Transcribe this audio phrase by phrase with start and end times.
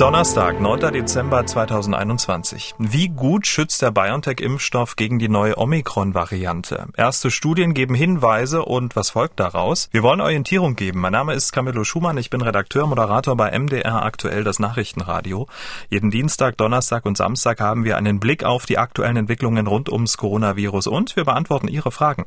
[0.00, 0.94] Donnerstag, 9.
[0.94, 2.74] Dezember 2021.
[2.78, 6.86] Wie gut schützt der BioNTech-Impfstoff gegen die neue Omikron-Variante?
[6.96, 9.90] Erste Studien geben Hinweise und was folgt daraus?
[9.92, 11.00] Wir wollen Orientierung geben.
[11.00, 12.16] Mein Name ist Camillo Schumann.
[12.16, 15.48] Ich bin Redakteur, Moderator bei MDR aktuell das Nachrichtenradio.
[15.90, 20.16] Jeden Dienstag, Donnerstag und Samstag haben wir einen Blick auf die aktuellen Entwicklungen rund ums
[20.16, 22.24] Coronavirus und wir beantworten Ihre Fragen.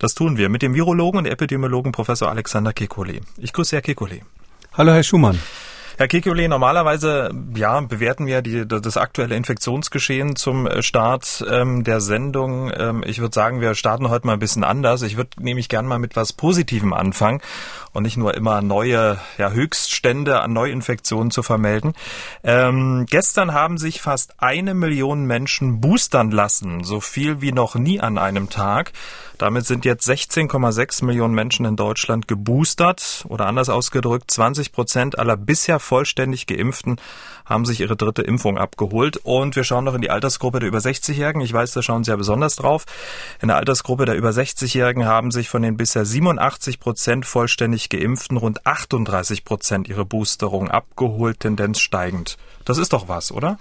[0.00, 3.20] Das tun wir mit dem Virologen und Epidemiologen Professor Alexander Kekulé.
[3.38, 4.22] Ich grüße Herr Kekulé.
[4.72, 5.38] Hallo, Herr Schumann.
[5.98, 12.00] Herr Kekulé, normalerweise ja, bewerten wir die, das aktuelle Infektionsgeschehen zum äh, Start ähm, der
[12.00, 12.72] Sendung.
[12.74, 15.02] Ähm, ich würde sagen, wir starten heute mal ein bisschen anders.
[15.02, 17.40] Ich würde nämlich gern mal mit was Positivem anfangen
[17.92, 21.92] und nicht nur immer neue ja, Höchststände an Neuinfektionen zu vermelden.
[22.42, 28.00] Ähm, gestern haben sich fast eine Million Menschen boostern lassen, so viel wie noch nie
[28.00, 28.92] an einem Tag.
[29.42, 35.36] Damit sind jetzt 16,6 Millionen Menschen in Deutschland geboostert oder anders ausgedrückt, 20 Prozent aller
[35.36, 37.00] bisher vollständig Geimpften
[37.44, 39.16] haben sich ihre dritte Impfung abgeholt.
[39.24, 41.40] Und wir schauen noch in die Altersgruppe der über 60-Jährigen.
[41.40, 42.84] Ich weiß, da schauen Sie ja besonders drauf.
[43.40, 48.36] In der Altersgruppe der über 60-Jährigen haben sich von den bisher 87 Prozent vollständig Geimpften
[48.36, 52.38] rund 38 Prozent ihre Boosterung abgeholt, Tendenz steigend.
[52.64, 53.58] Das ist doch was, oder?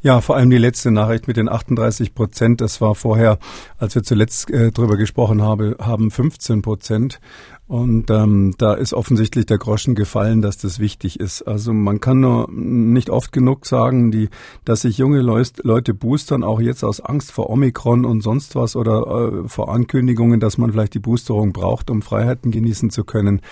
[0.00, 2.60] Ja, vor allem die letzte Nachricht mit den 38 Prozent.
[2.60, 3.38] Das war vorher,
[3.78, 7.20] als wir zuletzt äh, drüber gesprochen habe, haben 15 Prozent.
[7.68, 11.42] Und ähm, da ist offensichtlich der Groschen gefallen, dass das wichtig ist.
[11.42, 14.30] Also man kann nur nicht oft genug sagen, die,
[14.64, 19.42] dass sich junge Leute boostern, auch jetzt aus Angst vor Omikron und sonst was oder
[19.44, 23.42] äh, vor Ankündigungen, dass man vielleicht die Boosterung braucht, um Freiheiten genießen zu können.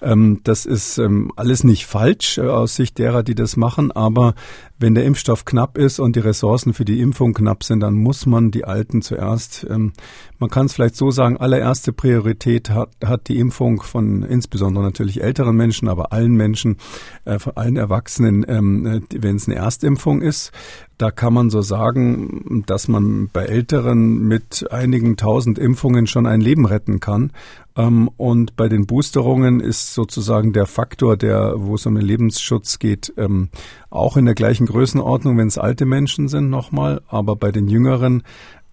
[0.00, 4.34] Ähm, das ist ähm, alles nicht falsch äh, aus Sicht derer, die das machen, aber
[4.80, 8.26] wenn der Impfstoff knapp ist und die Ressourcen für die Impfung knapp sind, dann muss
[8.26, 9.92] man die Alten zuerst, ähm,
[10.38, 15.22] man kann es vielleicht so sagen, allererste Priorität hat, hat die Impfung von insbesondere natürlich
[15.22, 16.76] älteren Menschen, aber allen Menschen,
[17.24, 20.52] äh, von allen Erwachsenen, ähm, äh, wenn es eine Erstimpfung ist.
[20.96, 26.40] Da kann man so sagen, dass man bei Älteren mit einigen tausend Impfungen schon ein
[26.40, 27.32] Leben retten kann.
[27.76, 32.80] Ähm, und bei den Boosterungen ist sozusagen der Faktor, der, wo es um den Lebensschutz
[32.80, 33.48] geht, ähm,
[33.90, 37.00] auch in der gleichen Größenordnung, wenn es alte Menschen sind nochmal.
[37.06, 38.24] Aber bei den Jüngeren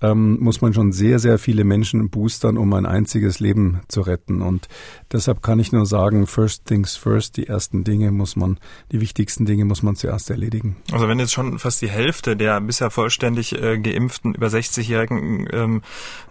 [0.06, 4.42] ähm, muss man schon sehr, sehr viele Menschen boostern, um ein einziges Leben zu retten.
[4.42, 4.68] Und
[5.12, 8.60] deshalb kann ich nur sagen, first things first, die ersten Dinge muss man,
[8.92, 10.78] die wichtigsten Dinge muss man zuerst erledigen.
[10.92, 15.82] Also wenn jetzt schon fast die Hälfte der bisher vollständig äh, geimpften über 60-Jährigen ähm,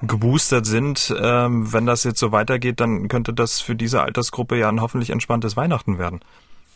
[0.03, 4.69] geboostert sind, ähm, wenn das jetzt so weitergeht, dann könnte das für diese Altersgruppe ja
[4.69, 6.21] ein hoffentlich entspanntes Weihnachten werden.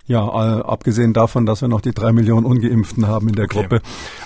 [0.08, 3.60] Ja, äh, abgesehen davon, dass wir noch die drei Millionen Ungeimpften haben in der okay.
[3.60, 3.82] Gruppe.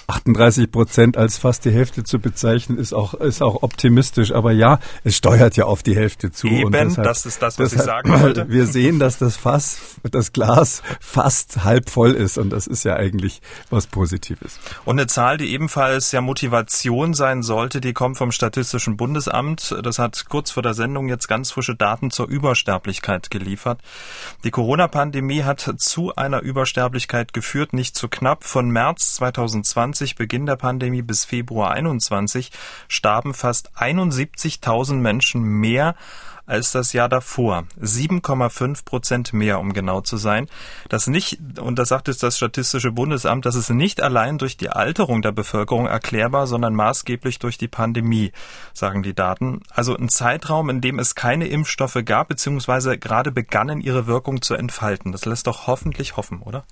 [0.07, 4.33] 38 Prozent als fast die Hälfte zu bezeichnen, ist auch, ist auch optimistisch.
[4.33, 6.47] Aber ja, es steuert ja auf die Hälfte zu.
[6.47, 8.49] Eben, deshalb, das ist das, was deshalb, ich sagen wollte.
[8.49, 12.39] Wir sehen, dass das Fass, das Glas fast halb voll ist.
[12.39, 14.61] Und das ist ja eigentlich was Positives.
[14.85, 19.75] Und eine Zahl, die ebenfalls ja Motivation sein sollte, die kommt vom Statistischen Bundesamt.
[19.83, 23.81] Das hat kurz vor der Sendung jetzt ganz frische Daten zur Übersterblichkeit geliefert.
[24.45, 28.45] Die Corona-Pandemie hat zu einer Übersterblichkeit geführt, nicht zu knapp.
[28.45, 32.51] Von März 2020, Beginn der Pandemie, bis Februar 21
[32.89, 35.95] starben fast 71.000 Menschen mehr
[36.53, 37.65] als das Jahr davor.
[37.81, 40.49] 7,5 Prozent mehr, um genau zu sein.
[40.89, 44.69] Das nicht, und das sagt jetzt das Statistische Bundesamt, das ist nicht allein durch die
[44.69, 48.33] Alterung der Bevölkerung erklärbar, sondern maßgeblich durch die Pandemie,
[48.75, 49.63] sagen die Daten.
[49.71, 54.55] Also ein Zeitraum, in dem es keine Impfstoffe gab, beziehungsweise gerade begannen, ihre Wirkung zu
[54.55, 55.11] entfalten.
[55.11, 56.65] Das lässt doch hoffentlich hoffen, oder?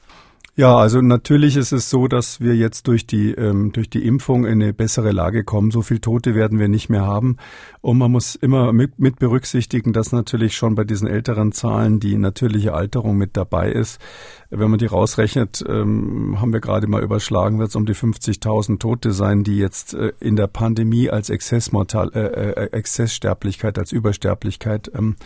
[0.60, 4.44] Ja, also natürlich ist es so, dass wir jetzt durch die ähm, durch die Impfung
[4.44, 5.70] in eine bessere Lage kommen.
[5.70, 7.38] So viel Tote werden wir nicht mehr haben.
[7.80, 12.18] Und man muss immer mit, mit berücksichtigen, dass natürlich schon bei diesen älteren Zahlen die
[12.18, 14.02] natürliche Alterung mit dabei ist.
[14.50, 18.78] Wenn man die rausrechnet, ähm, haben wir gerade mal überschlagen, wird es um die 50.000
[18.80, 24.92] Tote sein, die jetzt äh, in der Pandemie als Exzessmortal, äh, äh, Exzesssterblichkeit, als Übersterblichkeit
[24.94, 25.16] ähm,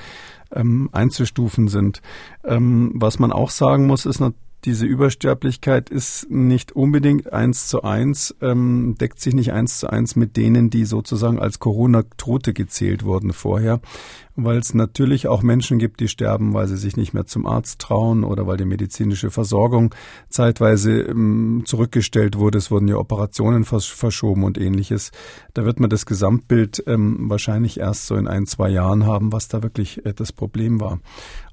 [0.54, 2.02] ähm, einzustufen sind.
[2.44, 7.82] Ähm, was man auch sagen muss, ist natürlich, diese Übersterblichkeit ist nicht unbedingt eins zu
[7.82, 13.04] eins, ähm, deckt sich nicht eins zu eins mit denen, die sozusagen als Corona-Tote gezählt
[13.04, 13.80] wurden vorher,
[14.36, 17.78] weil es natürlich auch Menschen gibt, die sterben, weil sie sich nicht mehr zum Arzt
[17.78, 19.94] trauen oder weil die medizinische Versorgung
[20.30, 22.58] zeitweise ähm, zurückgestellt wurde.
[22.58, 25.12] Es wurden ja Operationen vers verschoben und ähnliches.
[25.52, 29.48] Da wird man das Gesamtbild ähm, wahrscheinlich erst so in ein, zwei Jahren haben, was
[29.48, 31.00] da wirklich äh, das Problem war.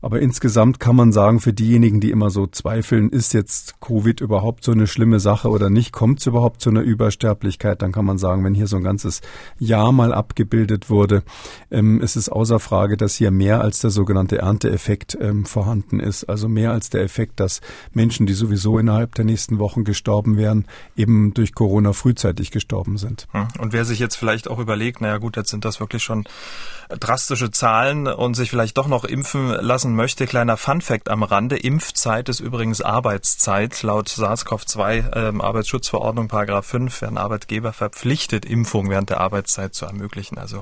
[0.01, 4.63] Aber insgesamt kann man sagen, für diejenigen, die immer so zweifeln, ist jetzt Covid überhaupt
[4.63, 5.91] so eine schlimme Sache oder nicht?
[5.91, 7.81] Kommt es überhaupt zu einer Übersterblichkeit?
[7.81, 9.21] Dann kann man sagen, wenn hier so ein ganzes
[9.59, 11.23] Jahr mal abgebildet wurde,
[11.69, 16.23] ähm, ist es außer Frage, dass hier mehr als der sogenannte Ernteeffekt ähm, vorhanden ist.
[16.25, 17.61] Also mehr als der Effekt, dass
[17.93, 20.65] Menschen, die sowieso innerhalb der nächsten Wochen gestorben wären,
[20.95, 23.27] eben durch Corona frühzeitig gestorben sind.
[23.31, 23.47] Hm.
[23.59, 26.25] Und wer sich jetzt vielleicht auch überlegt, naja gut, jetzt sind das wirklich schon
[26.89, 31.57] drastische Zahlen und sich vielleicht doch noch impfen lassen möchte, kleiner Funfact am Rande.
[31.57, 33.83] Impfzeit ist übrigens Arbeitszeit.
[33.83, 40.37] Laut SARS-CoV-2 ähm, Arbeitsschutzverordnung Paragraph 5 werden Arbeitgeber verpflichtet, Impfung während der Arbeitszeit zu ermöglichen.
[40.37, 40.61] Also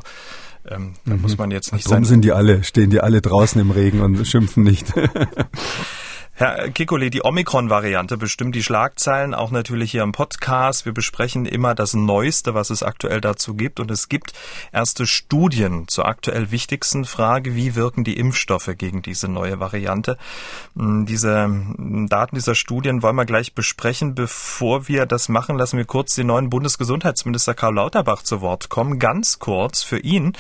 [0.67, 1.21] ähm, da mhm.
[1.21, 4.25] muss man jetzt nicht Warum sind die alle, stehen die alle draußen im Regen und
[4.25, 4.93] schimpfen nicht?
[6.39, 10.85] Herr Kikole, die Omikron-Variante bestimmt die Schlagzeilen, auch natürlich hier im Podcast.
[10.85, 13.81] Wir besprechen immer das Neueste, was es aktuell dazu gibt.
[13.81, 14.31] Und es gibt
[14.71, 20.17] erste Studien zur aktuell wichtigsten Frage, wie wirken die Impfstoffe gegen diese neue Variante.
[20.77, 24.15] Hm, diese hm, Daten dieser Studien wollen wir gleich besprechen.
[24.15, 28.97] Bevor wir das machen, lassen wir kurz den neuen Bundesgesundheitsminister Karl Lauterbach zu Wort kommen.
[28.97, 30.31] Ganz kurz, für ihn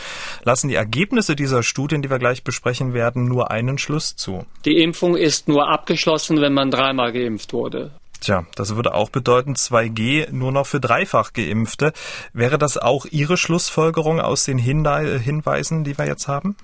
[0.43, 4.45] lassen die Ergebnisse dieser Studien, die wir gleich besprechen werden, nur einen Schluss zu.
[4.63, 7.91] Die Impfung ist nur ab abgeschlossen, wenn man dreimal geimpft wurde.
[8.21, 11.93] Tja, das würde auch bedeuten 2G nur noch für dreifach Geimpfte.
[12.31, 16.55] Wäre das auch Ihre Schlussfolgerung aus den Hinweisen, die wir jetzt haben?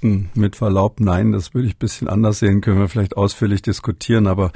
[0.00, 3.62] Hm, mit Verlaub, nein, das würde ich ein bisschen anders sehen, können wir vielleicht ausführlich
[3.62, 4.50] diskutieren, aber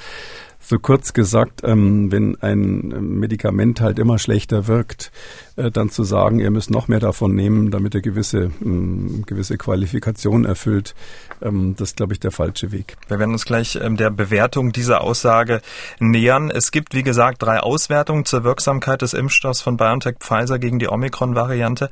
[0.58, 5.12] so kurz gesagt, ähm, wenn ein Medikament halt immer schlechter wirkt,
[5.56, 9.56] äh, dann zu sagen, ihr müsst noch mehr davon nehmen, damit er gewisse, ähm, gewisse
[9.56, 10.94] Qualifikation erfüllt,
[11.42, 12.96] ähm, das ist, glaube ich, der falsche Weg.
[13.08, 15.60] Wir werden uns gleich ähm, der Bewertung dieser Aussage
[16.00, 16.50] nähern.
[16.50, 20.88] Es gibt, wie gesagt, drei Auswertungen zur Wirksamkeit des Impfstoffs von BioNTech Pfizer gegen die
[20.88, 21.90] Omikron-Variante.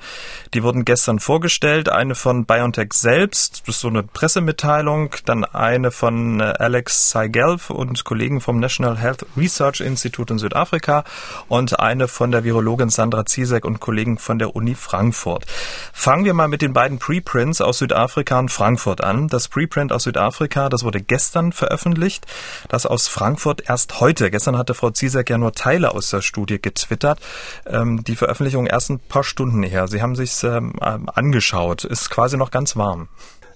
[0.54, 1.88] Die wurden gestern vorgestellt.
[1.88, 7.70] Eine von BioNTech selbst, das ist so eine Pressemitteilung, dann eine von äh, Alex Seigelf
[7.70, 11.04] und Kollegen vom National Health Research Institute in Südafrika
[11.48, 15.44] und eine von der Virologin Sandra Ziesek und Kollegen von der Uni Frankfurt.
[15.92, 19.28] Fangen wir mal mit den beiden Preprints aus Südafrika und Frankfurt an.
[19.28, 22.26] Das Preprint aus Südafrika, das wurde gestern veröffentlicht.
[22.70, 24.30] Das aus Frankfurt erst heute.
[24.30, 27.20] Gestern hatte Frau Ziesek ja nur Teile aus der Studie getwittert.
[27.66, 29.86] Ähm, die Veröffentlichung erst ein paar Stunden her.
[29.86, 31.84] Sie haben sich's ähm, angeschaut.
[31.84, 33.08] Ist quasi noch ganz warm.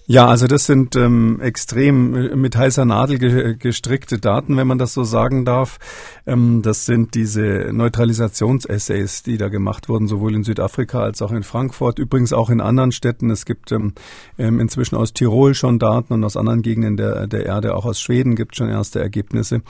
[0.08, 4.78] Ja, also das sind ähm, extrem äh, mit heißer Nadel ge gestrickte Daten, wenn man
[4.78, 5.78] das so sagen darf.
[6.26, 11.42] Ähm, das sind diese Neutralisationsessays, die da gemacht wurden, sowohl in Südafrika als auch in
[11.42, 13.30] Frankfurt, übrigens auch in anderen Städten.
[13.30, 13.94] Es gibt ähm,
[14.38, 18.00] ähm inzwischen aus Tirol schon Daten und aus anderen Gegenden der, der Erde, auch aus
[18.00, 19.62] Schweden gibt es schon erste Ergebnisse.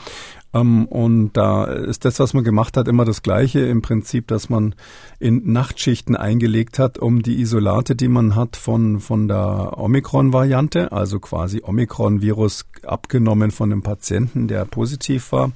[0.56, 3.60] Ähm, und da ist das, was man gemacht hat, immer das Gleiche.
[3.60, 4.74] Im Prinzip, dass man
[5.18, 11.20] in Nachtschichten eingelegt hat, um die Isolate, die man hat von, von der Omikron-Variante, also
[11.20, 15.52] quasi Omikron-Virus abgenommen von einem Patienten, der positiv war,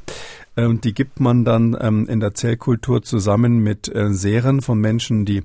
[0.56, 5.25] und die gibt man dann ähm, in der Zellkultur zusammen mit äh, Seren von Menschen,
[5.25, 5.43] die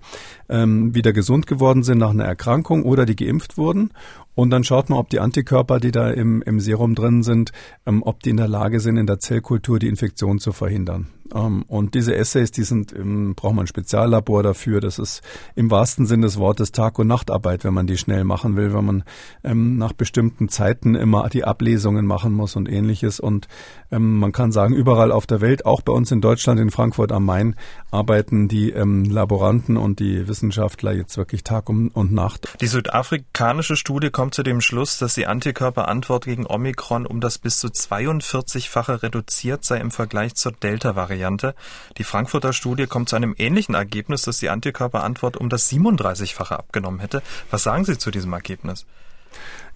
[0.50, 3.92] ähm, wieder gesund geworden sind nach einer Erkrankung oder die geimpft wurden.
[4.34, 7.52] Und dann schaut man, ob die Antikörper, die da im, im Serum drin sind,
[7.86, 11.07] ähm, ob die in der Lage sind, in der Zellkultur die Infektion zu verhindern.
[11.33, 14.81] Ähm, und diese Essays, die sind, im, braucht man ein Speziallabor dafür.
[14.81, 15.22] Das ist
[15.56, 18.86] im wahrsten Sinne des Wortes Tag- und Nachtarbeit, wenn man die schnell machen will, wenn
[18.86, 19.04] man
[19.44, 23.19] ähm, nach bestimmten Zeiten immer die Ablesungen machen muss und ähnliches.
[23.19, 23.48] Und
[23.92, 27.12] ähm, man kann sagen, überall auf der Welt, auch bei uns in Deutschland, in Frankfurt
[27.12, 27.56] am Main,
[27.92, 32.56] arbeiten die ähm, Laboranten und die Wissenschaftler jetzt wirklich Tag und Nacht.
[32.61, 37.57] Die südafrikanische Studie kommt zu dem Schluss, dass die Antikörperantwort gegen Omikron um das bis
[37.57, 41.15] zu 42-fache reduziert sei im Vergleich zur Delta-Variante.
[41.16, 41.56] Variante.
[41.98, 47.00] Die Frankfurter Studie kommt zu einem ähnlichen Ergebnis, dass die Antikörperantwort um das 37-fache abgenommen
[47.00, 47.24] hätte.
[47.50, 48.86] Was sagen Sie zu diesem Ergebnis?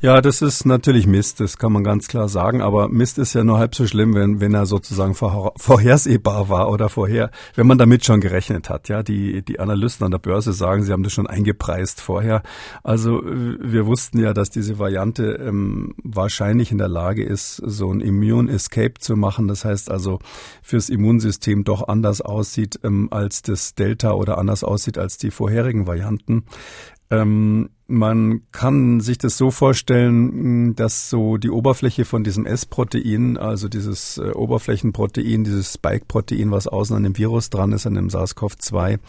[0.01, 2.61] Ja, das ist natürlich Mist, das kann man ganz klar sagen.
[2.61, 6.71] Aber Mist ist ja nur halb so schlimm, wenn, wenn er sozusagen vor, vorhersehbar war
[6.71, 8.87] oder vorher, wenn man damit schon gerechnet hat.
[8.87, 12.43] Ja, die, die Analysten an der Börse sagen, sie haben das schon eingepreist vorher.
[12.81, 17.99] Also wir wussten ja, dass diese Variante ähm, wahrscheinlich in der Lage ist, so ein
[17.99, 19.49] Immune Escape zu machen.
[19.49, 20.19] Das heißt also,
[20.61, 25.87] fürs Immunsystem doch anders aussieht ähm, als das Delta oder anders aussieht als die vorherigen
[25.87, 26.45] Varianten.
[27.11, 33.67] Ähm, man kann sich das so vorstellen, dass so die Oberfläche von diesem S-Protein, also
[33.67, 38.99] dieses äh, Oberflächenprotein, dieses Spike-Protein, was außen an dem Virus dran ist, an dem SARS-CoV-2,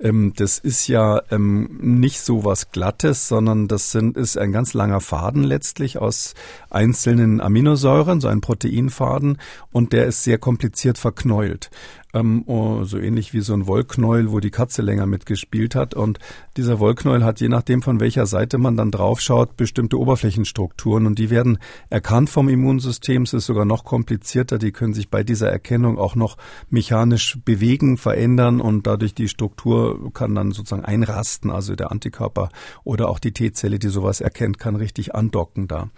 [0.00, 4.74] ähm, das ist ja ähm, nicht so was Glattes, sondern das sind, ist ein ganz
[4.74, 6.34] langer Faden letztlich aus
[6.70, 9.38] einzelnen Aminosäuren, so ein Proteinfaden,
[9.72, 11.70] und der ist sehr kompliziert verknäult.
[12.14, 15.94] ähm, oh, so ähnlich wie so ein Wollknäuel, wo die Katze länger mitgespielt hat.
[15.94, 16.20] Und
[16.56, 21.30] dieser Wollknäuel hat je nachdem, von welcher Seite man dann draufschaut, bestimmte Oberflächenstrukturen und die
[21.30, 21.58] werden
[21.90, 23.22] erkannt vom Immunsystem.
[23.22, 24.58] Es ist sogar noch komplizierter.
[24.58, 26.36] Die können sich bei dieser Erkennung auch noch
[26.70, 31.50] mechanisch bewegen, verändern und dadurch die Struktur kann dann sozusagen einrasten.
[31.50, 32.50] Also der Antikörper
[32.84, 35.90] oder auch die T-Zelle, die sowas erkennt, kann richtig andocken da.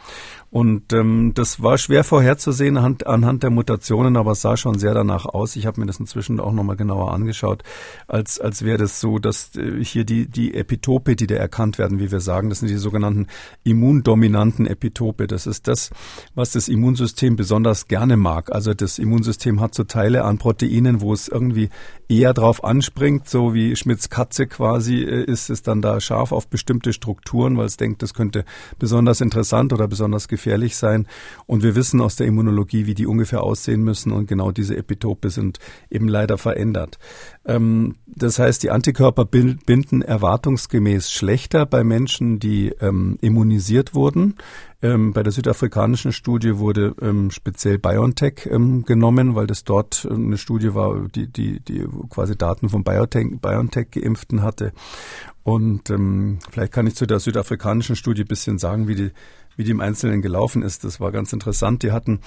[0.51, 4.95] Und ähm, das war schwer vorherzusehen anhand, anhand der Mutationen, aber es sah schon sehr
[4.95, 5.57] danach aus.
[5.57, 7.63] Ich habe mir das inzwischen auch nochmal genauer angeschaut,
[8.09, 11.99] als, als wäre das so, dass äh, hier die, die Epitope, die da erkannt werden,
[11.99, 13.27] wie wir sagen, das sind die sogenannten
[13.65, 15.27] immundominanten Epitope.
[15.27, 15.91] Das ist das,
[16.35, 18.53] was das Immunsystem besonders gerne mag.
[18.53, 21.69] Also das Immunsystem hat so Teile an Proteinen, wo es irgendwie
[22.09, 26.49] eher drauf anspringt, so wie Schmidts Katze quasi, äh, ist es dann da scharf auf
[26.49, 28.45] bestimmte Strukturen, weil es denkt, das könnte
[28.79, 31.07] besonders interessant oder besonders gefährlich sein.
[31.47, 35.31] Und wir wissen aus der Immunologie, wie die ungefähr aussehen müssen und genau diese Epitope
[35.31, 35.59] sind
[35.91, 36.99] eben leider verändert.
[37.47, 44.35] Ähm, das heißt, die Antikörper binden erwartungsgemäß schlechter bei Menschen, die ähm, immunisiert wurden.
[44.83, 50.39] Ähm, bei der südafrikanischen Studie wurde ähm, speziell BioNTech ähm, genommen, weil das dort eine
[50.39, 54.73] Studie war, die, die, die quasi Daten von BioNTech, BioNTech geimpften hatte.
[55.43, 59.11] Und ähm, vielleicht kann ich zu der südafrikanischen Studie ein bisschen sagen, wie die,
[59.57, 60.85] wie die im Einzelnen gelaufen ist.
[60.85, 61.83] Das war ganz interessant.
[61.83, 62.21] Die hatten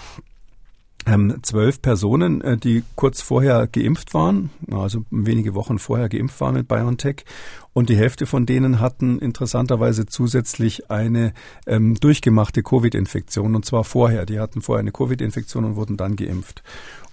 [1.06, 6.56] ähm, zwölf Personen, äh, die kurz vorher geimpft waren, also wenige Wochen vorher geimpft waren
[6.56, 7.26] mit BioNTech.
[7.72, 11.34] Und die Hälfte von denen hatten interessanterweise zusätzlich eine
[11.68, 14.26] ähm, durchgemachte Covid-Infektion, und zwar vorher.
[14.26, 16.64] Die hatten vorher eine Covid-Infektion und wurden dann geimpft.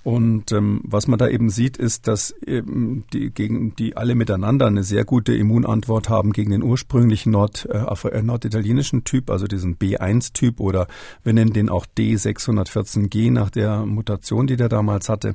[0.06, 4.68] Und ähm, was man da eben sieht, ist, dass eben die, gegen die alle miteinander
[4.68, 9.78] eine sehr gute Immunantwort haben gegen den ursprünglichen Nord, äh, äh norditalienischen Typ, also diesen
[9.78, 10.86] B1-Typ oder
[11.24, 15.34] wir nennen den auch D614G nach der Mutation, die der damals hatte.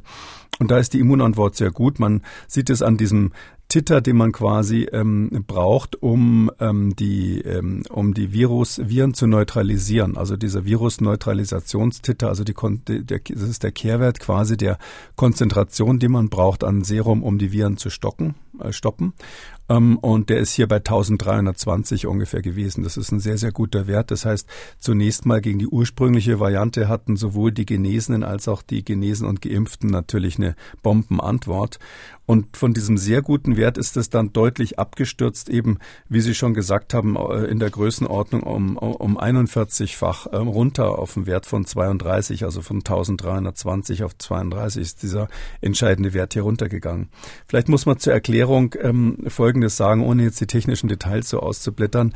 [0.59, 1.99] Und da ist die Immunantwort sehr gut.
[1.99, 3.33] Man sieht es an diesem
[3.71, 9.27] Titter, den man quasi ähm, braucht, um ähm, die ähm, um die Virus Viren zu
[9.27, 10.17] neutralisieren.
[10.17, 12.53] Also dieser Virusneutralisationstitter, also die,
[12.85, 14.77] der, das ist der Kehrwert quasi der
[15.15, 18.35] Konzentration, die man braucht an Serum, um die Viren zu stocken,
[18.71, 19.13] stoppen.
[19.71, 22.83] Ähm, und der ist hier bei 1320 ungefähr gewesen.
[22.83, 24.11] Das ist ein sehr, sehr guter Wert.
[24.11, 24.47] Das heißt,
[24.79, 29.41] zunächst mal gegen die ursprüngliche Variante hatten sowohl die Genesenen als auch die Genesen und
[29.41, 31.79] Geimpften natürlich eine Bombenantwort.
[32.31, 36.53] Und von diesem sehr guten Wert ist es dann deutlich abgestürzt, eben, wie Sie schon
[36.53, 41.65] gesagt haben, äh, in der Größenordnung um, um 41-fach ähm, runter auf einen Wert von
[41.65, 45.27] 32, also von 1320 auf 32 ist dieser
[45.59, 47.09] entscheidende Wert hier runtergegangen.
[47.47, 48.40] Vielleicht muss man zur Erklärung
[48.81, 52.13] ähm, Folgendes sagen, ohne jetzt die technischen Details so auszublättern.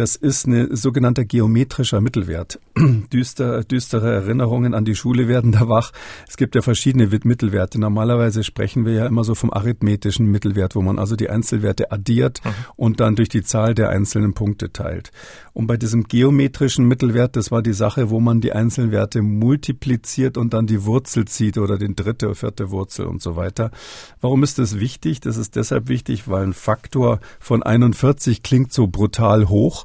[0.00, 2.58] Das ist ein sogenannter geometrischer Mittelwert.
[3.12, 5.92] Düster, düstere Erinnerungen an die Schule werden da wach.
[6.26, 7.78] Es gibt ja verschiedene Mittelwerte.
[7.78, 12.40] Normalerweise sprechen wir ja immer so vom arithmetischen Mittelwert, wo man also die Einzelwerte addiert
[12.42, 12.50] mhm.
[12.76, 15.12] und dann durch die Zahl der einzelnen Punkte teilt.
[15.52, 20.38] Und bei diesem geometrischen Mittelwert, das war die Sache, wo man die einzelnen Werte multipliziert
[20.38, 23.70] und dann die Wurzel zieht oder den dritte oder vierte Wurzel und so weiter.
[24.22, 25.20] Warum ist das wichtig?
[25.20, 29.84] Das ist deshalb wichtig, weil ein Faktor von 41 klingt so brutal hoch,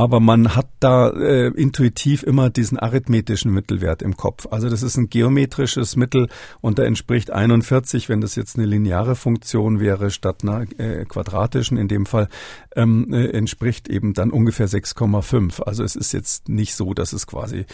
[0.00, 4.46] aber man hat da äh, intuitiv immer diesen arithmetischen Mittelwert im Kopf.
[4.50, 6.28] Also das ist ein geometrisches Mittel
[6.62, 11.76] und da entspricht 41, wenn das jetzt eine lineare Funktion wäre statt einer äh, quadratischen
[11.76, 12.30] in dem Fall,
[12.74, 15.64] ähm, äh, entspricht eben dann ungefähr 6,5.
[15.64, 17.66] Also es ist jetzt nicht so, dass es quasi,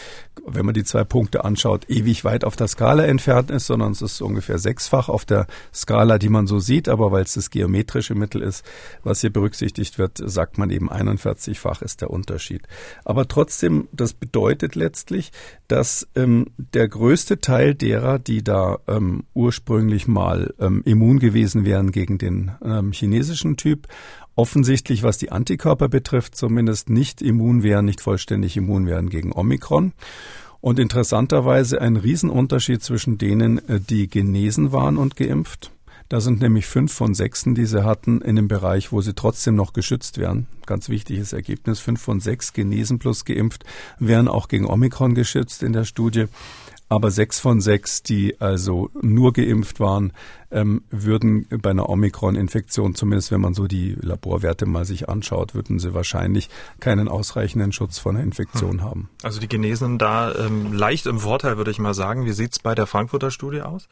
[0.44, 4.02] wenn man die zwei Punkte anschaut, ewig weit auf der Skala entfernt ist, sondern es
[4.02, 6.88] ist ungefähr sechsfach auf der Skala, die man so sieht.
[6.88, 8.64] Aber weil es das geometrische Mittel ist,
[9.04, 12.62] was hier berücksichtigt wird, sagt man eben 41-fach ist der Unterschied.
[13.04, 15.30] Aber trotzdem, das bedeutet letztlich,
[15.68, 21.92] dass ähm, der größte Teil derer, die da ähm, ursprünglich mal ähm, immun gewesen wären
[21.92, 23.86] gegen den ähm, chinesischen Typ,
[24.34, 29.92] offensichtlich, was die Antikörper betrifft, zumindest nicht immun wären, nicht vollständig immun wären gegen Omikron.
[30.60, 35.70] Und interessanterweise ein Riesenunterschied zwischen denen, äh, die genesen waren und geimpft.
[36.08, 39.56] Da sind nämlich fünf von sechsen, die sie hatten, in dem Bereich, wo sie trotzdem
[39.56, 40.46] noch geschützt werden.
[40.64, 41.80] Ganz wichtiges Ergebnis.
[41.80, 43.64] Fünf von sechs genesen plus geimpft
[43.98, 46.26] wären auch gegen Omikron geschützt in der Studie.
[46.88, 50.12] Aber sechs von sechs, die also nur geimpft waren,
[50.52, 55.80] ähm, würden bei einer Omikron-Infektion, zumindest wenn man so die Laborwerte mal sich anschaut, würden
[55.80, 56.48] sie wahrscheinlich
[56.78, 58.82] keinen ausreichenden Schutz vor einer Infektion hm.
[58.82, 59.10] haben.
[59.24, 62.24] Also die Genesenen da ähm, leicht im Vorteil, würde ich mal sagen.
[62.24, 63.88] Wie sieht's bei der Frankfurter Studie aus?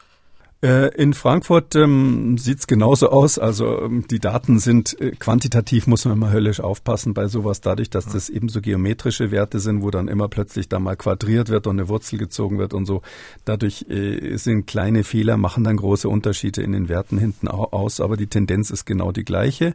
[0.61, 3.37] Äh, in Frankfurt ähm, sieht es genauso aus.
[3.37, 7.89] Also ähm, die Daten sind äh, quantitativ, muss man immer höllisch aufpassen bei sowas, dadurch,
[7.89, 11.67] dass das eben so geometrische Werte sind, wo dann immer plötzlich da mal quadriert wird
[11.67, 13.01] und eine Wurzel gezogen wird und so.
[13.43, 18.17] Dadurch äh, sind kleine Fehler, machen dann große Unterschiede in den Werten hinten aus, aber
[18.17, 19.73] die Tendenz ist genau die gleiche.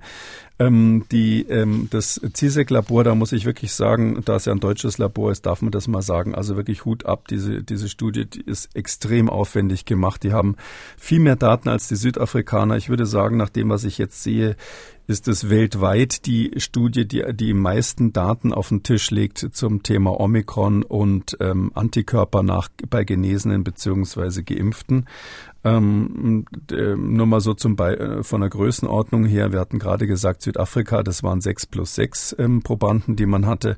[0.60, 4.98] Ähm, die, ähm, das CISEC-Labor, da muss ich wirklich sagen, da es ja ein deutsches
[4.98, 6.34] Labor ist, darf man das mal sagen.
[6.34, 7.28] Also wirklich Hut ab.
[7.28, 10.22] Diese, diese Studie die ist extrem aufwendig gemacht.
[10.22, 10.56] Die haben
[10.98, 12.76] viel mehr Daten als die Südafrikaner.
[12.76, 14.54] Ich würde sagen, nach dem, was ich jetzt sehe,
[15.06, 20.20] ist es weltweit die Studie, die die meisten Daten auf den Tisch legt zum Thema
[20.20, 25.06] Omikron und ähm, Antikörper nach bei Genesenen beziehungsweise Geimpften.
[25.62, 29.52] Ähm, äh, nur mal so zum Be äh, von der Größenordnung her.
[29.52, 33.76] Wir hatten gerade gesagt, Südafrika, das waren sechs plus sechs ähm, Probanden, die man hatte.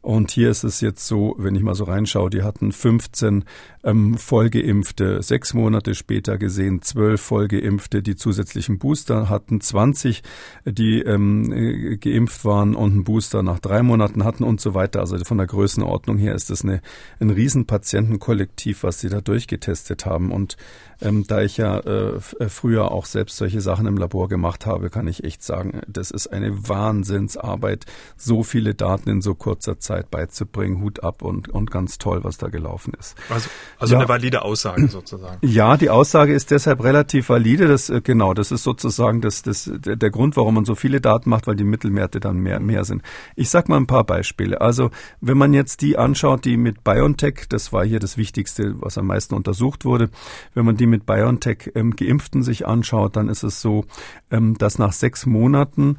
[0.00, 3.44] Und hier ist es jetzt so, wenn ich mal so reinschaue, die hatten 15
[3.82, 10.22] ähm, Vollgeimpfte, sechs Monate später gesehen, zwölf Vollgeimpfte, die zusätzlichen Booster hatten, 20,
[10.64, 15.00] die ähm, äh, geimpft waren und einen Booster nach drei Monaten hatten und so weiter.
[15.00, 16.82] Also von der Größenordnung her ist das eine,
[17.20, 20.30] ein Riesenpatientenkollektiv, was sie da durchgetestet haben.
[20.30, 20.56] Und
[21.00, 24.90] ähm, da ich ja äh, äh, früher auch selbst solche Sachen im Labor gemacht habe,
[24.90, 30.10] kann ich echt sagen, das ist eine Wahnsinnsarbeit, so viele Daten in so kurzer Zeit
[30.10, 30.82] beizubringen.
[30.82, 33.16] Hut ab und, und ganz toll, was da gelaufen ist.
[33.30, 33.48] Also,
[33.80, 34.00] also ja.
[34.00, 35.38] eine valide Aussage sozusagen.
[35.40, 37.66] Ja, die Aussage ist deshalb relativ valide.
[37.66, 41.30] Das, äh, genau, das ist sozusagen das, das, der Grund, warum man so viele Daten
[41.30, 43.02] macht, weil die Mittelwerte dann mehr, mehr sind.
[43.36, 44.60] Ich sag mal ein paar Beispiele.
[44.60, 44.90] Also,
[45.22, 49.06] wenn man jetzt die anschaut, die mit BioNTech, das war hier das Wichtigste, was am
[49.06, 50.10] meisten untersucht wurde,
[50.52, 53.86] wenn man die mit BioNTech ähm, Geimpften sich anschaut, dann ist es so,
[54.30, 55.96] ähm, dass nach sechs Monaten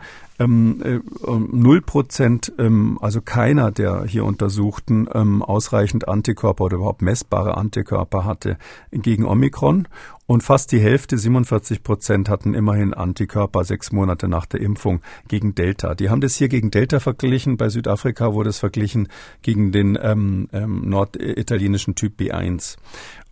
[0.47, 8.25] null Prozent, ähm, also keiner der hier Untersuchten ähm, ausreichend Antikörper oder überhaupt messbare Antikörper
[8.25, 8.57] hatte
[8.91, 9.87] gegen Omikron
[10.31, 15.55] und fast die Hälfte, 47 Prozent, hatten immerhin Antikörper sechs Monate nach der Impfung gegen
[15.55, 15.93] Delta.
[15.93, 17.57] Die haben das hier gegen Delta verglichen.
[17.57, 19.09] Bei Südafrika wurde es verglichen
[19.41, 22.77] gegen den ähm, ähm, norditalienischen Typ B1.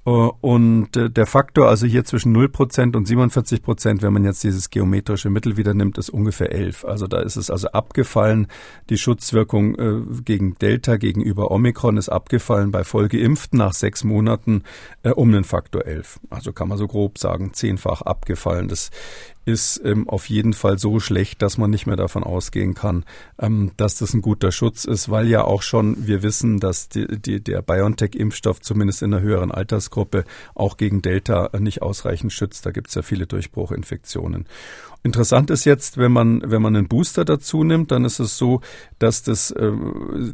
[0.06, 4.70] Äh, und äh, der Faktor, also hier zwischen 0% und 47%, wenn man jetzt dieses
[4.70, 6.86] geometrische Mittel wieder nimmt, ist ungefähr 11.
[6.86, 8.48] Also da ist es also abgefallen.
[8.90, 14.64] Die Schutzwirkung äh, gegen Delta gegenüber Omikron ist abgefallen bei Vollgeimpften nach sechs Monaten
[15.16, 16.20] um den Faktor 11.
[16.30, 18.68] Also kann man so grob sagen, zehnfach abgefallen.
[18.68, 18.92] Das
[19.50, 23.04] ist ähm, auf jeden Fall so schlecht, dass man nicht mehr davon ausgehen kann,
[23.40, 27.08] ähm, dass das ein guter Schutz ist, weil ja auch schon wir wissen, dass die,
[27.20, 30.24] die, der BioNTech-Impfstoff zumindest in einer höheren Altersgruppe
[30.54, 32.66] auch gegen Delta nicht ausreichend schützt.
[32.66, 34.46] Da gibt es ja viele Durchbruchinfektionen.
[35.02, 38.60] Interessant ist jetzt, wenn man, wenn man einen Booster dazu nimmt, dann ist es so,
[39.00, 39.72] dass das, äh,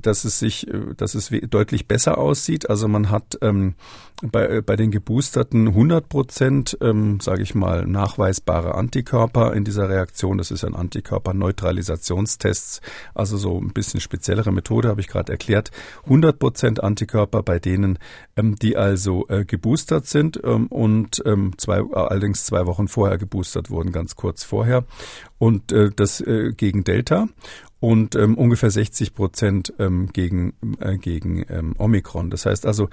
[0.02, 2.68] dass es sich, äh, dass es deutlich besser aussieht.
[2.70, 3.76] Also man hat ähm,
[4.22, 9.88] bei, äh, bei den Geboosterten 100 Prozent, ähm, sage ich mal, nachweisbare Antikörper in dieser
[9.88, 10.38] Reaktion.
[10.38, 12.82] Das ist ein Antikörperneutralisationstest,
[13.14, 15.72] also so ein bisschen speziellere Methode, habe ich gerade erklärt.
[16.06, 18.00] 100 Prozent Antikörper bei denen,
[18.36, 23.70] ähm, die also äh, geboostert sind ähm, und ähm, zwei, allerdings zwei Wochen vorher geboostert
[23.70, 24.86] wurden, ganz kurz vor vorher
[25.38, 27.28] und äh, das äh, gegen Delta
[27.82, 32.30] und ähm, ungefähr 60 Prozent ähm, gegen, äh, gegen ähm, Omikron.
[32.30, 32.88] Das heißt also,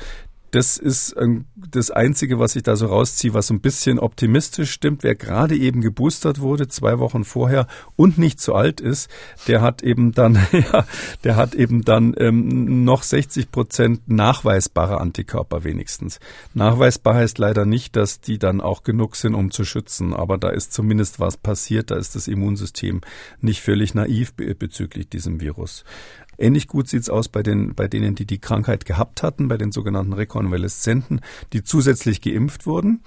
[0.52, 1.16] das ist
[1.56, 5.02] das Einzige, was ich da so rausziehe, was so ein bisschen optimistisch stimmt.
[5.02, 9.10] Wer gerade eben geboostert wurde, zwei Wochen vorher und nicht zu alt ist,
[9.48, 10.86] der hat eben dann, ja,
[11.24, 16.20] der hat eben dann ähm, noch 60 Prozent nachweisbare Antikörper wenigstens.
[16.52, 20.12] Nachweisbar heißt leider nicht, dass die dann auch genug sind, um zu schützen.
[20.12, 21.90] Aber da ist zumindest was passiert.
[21.90, 23.00] Da ist das Immunsystem
[23.40, 25.84] nicht völlig naiv bezüglich diesem Virus.
[26.42, 29.70] Ähnlich gut sieht's aus bei, den, bei denen, die die Krankheit gehabt hatten, bei den
[29.70, 31.20] sogenannten Rekonvaleszenten,
[31.52, 33.00] die zusätzlich geimpft wurden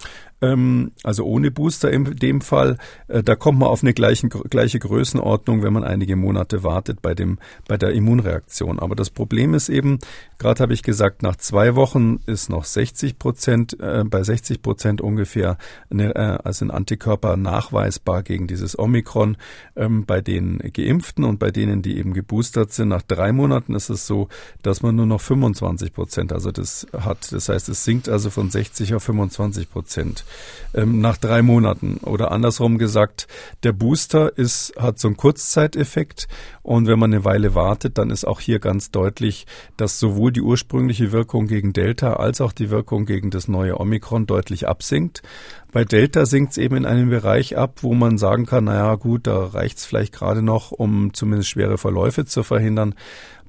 [0.45, 2.77] ähm, also ohne Booster in dem Fall.
[3.07, 7.13] Äh, da kommt man auf eine gleichen, gleiche Größenordnung, wenn man einige Monate wartet bei,
[7.13, 8.79] dem, bei der Immunreaktion.
[8.79, 9.99] Aber das Problem ist eben,
[10.37, 15.01] gerade habe ich gesagt, nach zwei Wochen ist noch 60 Prozent, äh, bei 60 Prozent
[15.01, 15.57] ungefähr
[15.89, 19.37] eine, äh, also ein Antikörper nachweisbar gegen dieses Omikron.
[19.75, 23.89] Ähm, bei den Geimpften und bei denen, die eben geboostert sind, nach drei Monaten ist
[23.89, 24.27] es so,
[24.61, 27.31] dass man nur noch 25 Prozent, also das hat.
[27.31, 30.25] Das heißt, es sinkt also von 60 auf 25 Prozent
[30.73, 31.97] ähm, nach drei Monaten.
[32.03, 33.27] Oder andersrum gesagt,
[33.63, 36.27] der Booster ist, hat so einen Kurzzeiteffekt
[36.63, 39.45] und wenn man eine Weile wartet, dann ist auch hier ganz deutlich,
[39.77, 44.25] dass sowohl die ursprüngliche Wirkung gegen Delta als auch die Wirkung gegen das neue Omikron
[44.25, 45.21] deutlich absinkt.
[45.75, 49.27] Bei Delta sinkt es eben in einem Bereich ab, wo man sagen kann, naja gut,
[49.27, 52.95] da reicht es vielleicht gerade noch, um zumindest schwere Verläufe zu verhindern.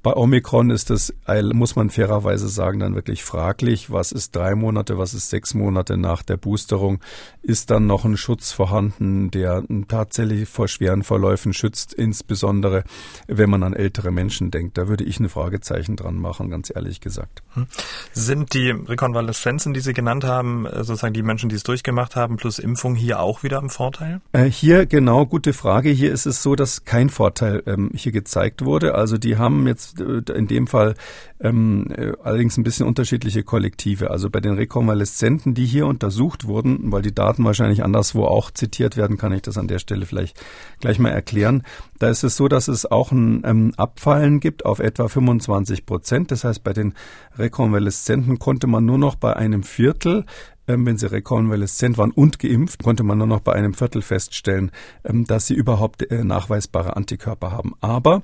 [0.03, 1.15] Bei Omikron ist das,
[1.53, 3.93] muss man fairerweise sagen, dann wirklich fraglich.
[3.93, 6.99] Was ist drei Monate, was ist sechs Monate nach der Boosterung?
[7.47, 12.83] Ist dann noch ein Schutz vorhanden, der tatsächlich vor schweren Verläufen schützt, insbesondere
[13.29, 14.77] wenn man an ältere Menschen denkt?
[14.77, 17.45] Da würde ich ein Fragezeichen dran machen, ganz ehrlich gesagt.
[17.55, 17.69] Hm.
[18.13, 22.37] Sind die Rekonvaleszenzen, die Sie genannt haben, äh, sozusagen die Menschen, die es durchgemacht haben,
[22.37, 24.21] plus Impfung hier auch wieder im Vorteil?
[24.33, 25.91] Äh, hier genau, gute Frage.
[25.91, 28.97] Hier ist es so, dass kein Vorteil ähm, hier gezeigt wurde.
[28.97, 30.97] Also die haben jetzt äh, in dem Fall
[31.41, 34.11] ähm, äh, allerdings ein bisschen unterschiedliche Kollektive.
[34.11, 38.97] Also bei den Rekonvaleszenten, die hier untersucht wurden, weil die Daten wahrscheinlich anderswo auch zitiert
[38.97, 40.41] werden, kann ich das an der Stelle vielleicht
[40.81, 41.63] gleich mal erklären.
[41.99, 46.31] Da ist es so, dass es auch ein ähm, Abfallen gibt auf etwa 25 Prozent.
[46.31, 46.95] Das heißt, bei den
[47.37, 50.25] Rekonvaleszenten konnte man nur noch bei einem Viertel
[50.69, 54.73] ähm, wenn sie rekonvaleszent waren und geimpft, konnte man nur noch bei einem Viertel feststellen,
[55.05, 57.75] ähm, dass sie überhaupt äh, nachweisbare Antikörper haben.
[57.81, 58.23] Aber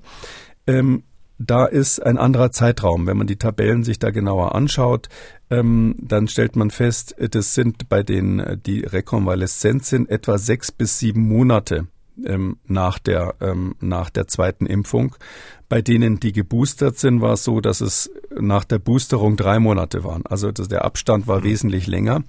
[0.67, 1.05] ähm,
[1.47, 3.07] da ist ein anderer Zeitraum.
[3.07, 5.09] Wenn man die Tabellen sich da genauer anschaut,
[5.51, 10.73] ähm, dann stellt man fest, das sind bei denen, äh, die rekonvaleszent sind, etwa sechs
[10.73, 11.87] bis sieben Monate
[12.25, 15.17] ähm, nach der ähm, nach der zweiten Impfung.
[15.69, 20.05] Bei denen, die geboostert sind, war es so, dass es nach der Boosterung drei Monate
[20.05, 20.27] waren.
[20.27, 21.45] Also das, der Abstand war mhm.
[21.45, 22.25] wesentlich länger.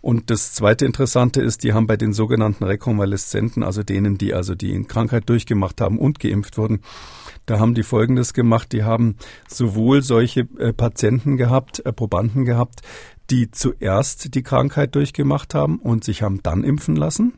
[0.00, 4.56] Und das zweite Interessante ist, die haben bei den sogenannten Rekonvaleszenten, also denen, die also
[4.56, 6.80] die Krankheit durchgemacht haben und geimpft wurden,
[7.48, 8.72] da haben die Folgendes gemacht.
[8.72, 9.16] Die haben
[9.48, 12.82] sowohl solche äh, Patienten gehabt, äh, Probanden gehabt,
[13.30, 17.34] die zuerst die Krankheit durchgemacht haben und sich haben dann impfen lassen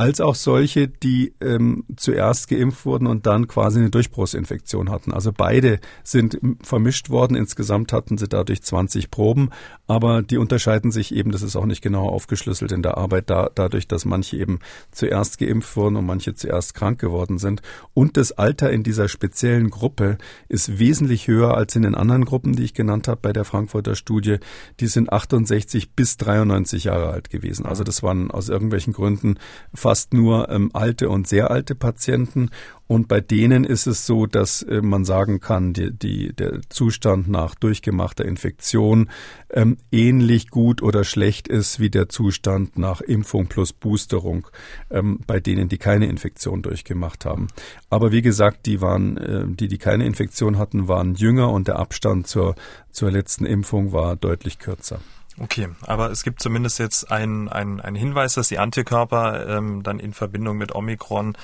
[0.00, 5.12] als auch solche, die ähm, zuerst geimpft wurden und dann quasi eine Durchbruchsinfektion hatten.
[5.12, 7.36] Also beide sind vermischt worden.
[7.36, 9.50] Insgesamt hatten sie dadurch 20 Proben,
[9.86, 13.50] aber die unterscheiden sich eben, das ist auch nicht genau aufgeschlüsselt in der Arbeit, da,
[13.54, 14.60] dadurch, dass manche eben
[14.90, 17.60] zuerst geimpft wurden und manche zuerst krank geworden sind.
[17.92, 20.16] Und das Alter in dieser speziellen Gruppe
[20.48, 23.94] ist wesentlich höher als in den anderen Gruppen, die ich genannt habe bei der Frankfurter
[23.96, 24.38] Studie.
[24.80, 27.66] Die sind 68 bis 93 Jahre alt gewesen.
[27.66, 29.38] Also das waren aus irgendwelchen Gründen
[29.74, 32.50] fast nur ähm, alte und sehr alte Patienten.
[32.86, 37.28] Und bei denen ist es so, dass äh, man sagen kann, die, die, der Zustand
[37.28, 39.10] nach durchgemachter Infektion
[39.50, 44.48] ähm, ähnlich gut oder schlecht ist wie der Zustand nach Impfung plus Boosterung
[44.90, 47.48] ähm, bei denen, die keine Infektion durchgemacht haben.
[47.90, 51.78] Aber wie gesagt, die waren, äh, die, die keine Infektion hatten, waren jünger und der
[51.78, 52.54] Abstand zur,
[52.90, 55.00] zur letzten Impfung war deutlich kürzer.
[55.42, 60.12] Okay, aber es gibt zumindest jetzt einen ein Hinweis, dass die Antikörper ähm, dann in
[60.12, 61.34] Verbindung mit Omikron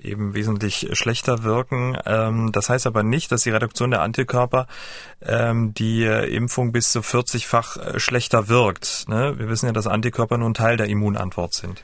[0.00, 1.98] eben wesentlich schlechter wirken.
[2.06, 4.68] Ähm, das heißt aber nicht, dass die Reduktion der Antikörper
[5.20, 9.08] ähm, die Impfung bis zu 40-fach äh, schlechter wirkt.
[9.08, 9.36] Ne?
[9.36, 11.82] Wir wissen ja, dass Antikörper nur ein Teil der Immunantwort sind.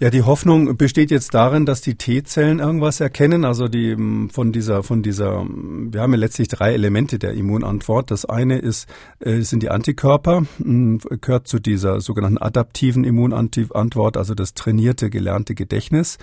[0.00, 3.44] Ja, die Hoffnung besteht jetzt darin, dass die T-Zellen irgendwas erkennen.
[3.44, 3.96] Also die
[4.30, 8.12] von dieser, von dieser, wir haben ja letztlich drei Elemente der Immunantwort.
[8.12, 14.54] Das eine ist, äh, sind die Antikörper, gehört zu dieser sogenannten adaptiven Immunantwort, also das
[14.54, 16.18] trainierte, gelernte Gedächtnis.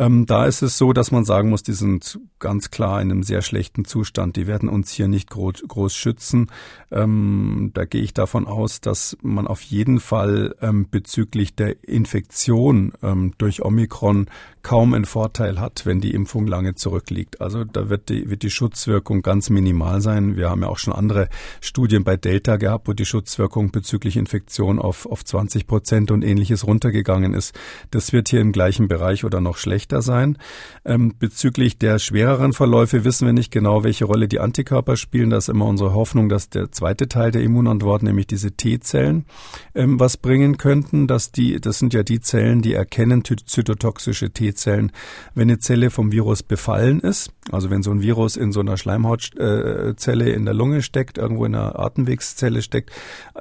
[0.00, 3.22] Ähm, da ist es so, dass man sagen muss, die sind ganz klar in einem
[3.22, 4.36] sehr schlechten Zustand.
[4.36, 6.50] Die werden uns hier nicht groß, groß schützen.
[6.90, 12.92] Ähm, da gehe ich davon aus, dass man auf jeden Fall ähm, bezüglich der Infektion
[13.02, 14.28] ähm, durch Omikron
[14.62, 17.42] kaum einen Vorteil hat, wenn die Impfung lange zurückliegt.
[17.42, 20.36] Also da wird die, wird die Schutzwirkung ganz minimal sein.
[20.36, 21.28] Wir haben ja auch schon andere
[21.60, 26.66] Studien bei Delta gehabt, wo die Schutzwirkung bezüglich Infektion auf, auf 20 Prozent und ähnliches
[26.66, 27.54] runtergegangen ist.
[27.90, 30.38] Das wird hier im gleichen Bereich oder noch schlechter sein.
[30.84, 35.30] Ähm, bezüglich der schwereren Verläufe wissen wir nicht genau, welche Rolle die Antikörper spielen.
[35.30, 39.26] Das ist immer unsere Hoffnung, dass der zweite Teil der Immunantwort, nämlich diese T-Zellen,
[39.74, 41.06] ähm, was bringen könnten.
[41.06, 44.92] Dass die, das sind ja die Zellen, die erkennen zytotoxische T-Zellen,
[45.34, 48.76] wenn eine Zelle vom Virus befallen ist, also wenn so ein Virus in so einer
[48.76, 52.90] Schleimhautzelle in der Lunge steckt, irgendwo in einer Atemwegszelle steckt,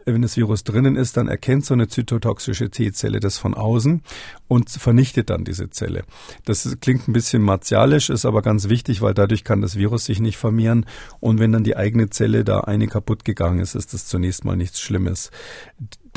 [0.05, 4.01] wenn das Virus drinnen ist, dann erkennt so eine zytotoxische T-Zelle das von außen
[4.47, 6.03] und vernichtet dann diese Zelle.
[6.45, 10.19] Das klingt ein bisschen martialisch, ist aber ganz wichtig, weil dadurch kann das Virus sich
[10.19, 10.85] nicht vermehren
[11.19, 14.55] und wenn dann die eigene Zelle da eine kaputt gegangen ist, ist das zunächst mal
[14.55, 15.31] nichts Schlimmes.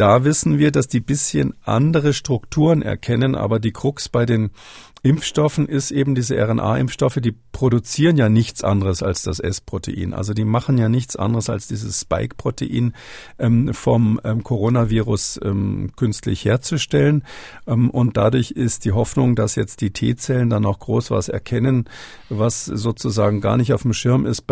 [0.03, 4.51] Da wissen wir, dass die bisschen andere Strukturen erkennen, aber die Krux bei den
[5.05, 10.15] Impfstoffen ist eben diese RNA-Impfstoffe, die produzieren ja nichts anderes als das S-Protein.
[10.15, 12.95] Also die machen ja nichts anderes als dieses Spike-Protein
[13.41, 17.25] ähm, vom ähm, Coronavirus ähm, künstlich herzustellen.
[17.67, 21.89] Ähm, und dadurch ist die Hoffnung, dass jetzt die T-Zellen dann auch groß was erkennen,
[22.29, 24.45] was sozusagen gar nicht auf dem Schirm ist,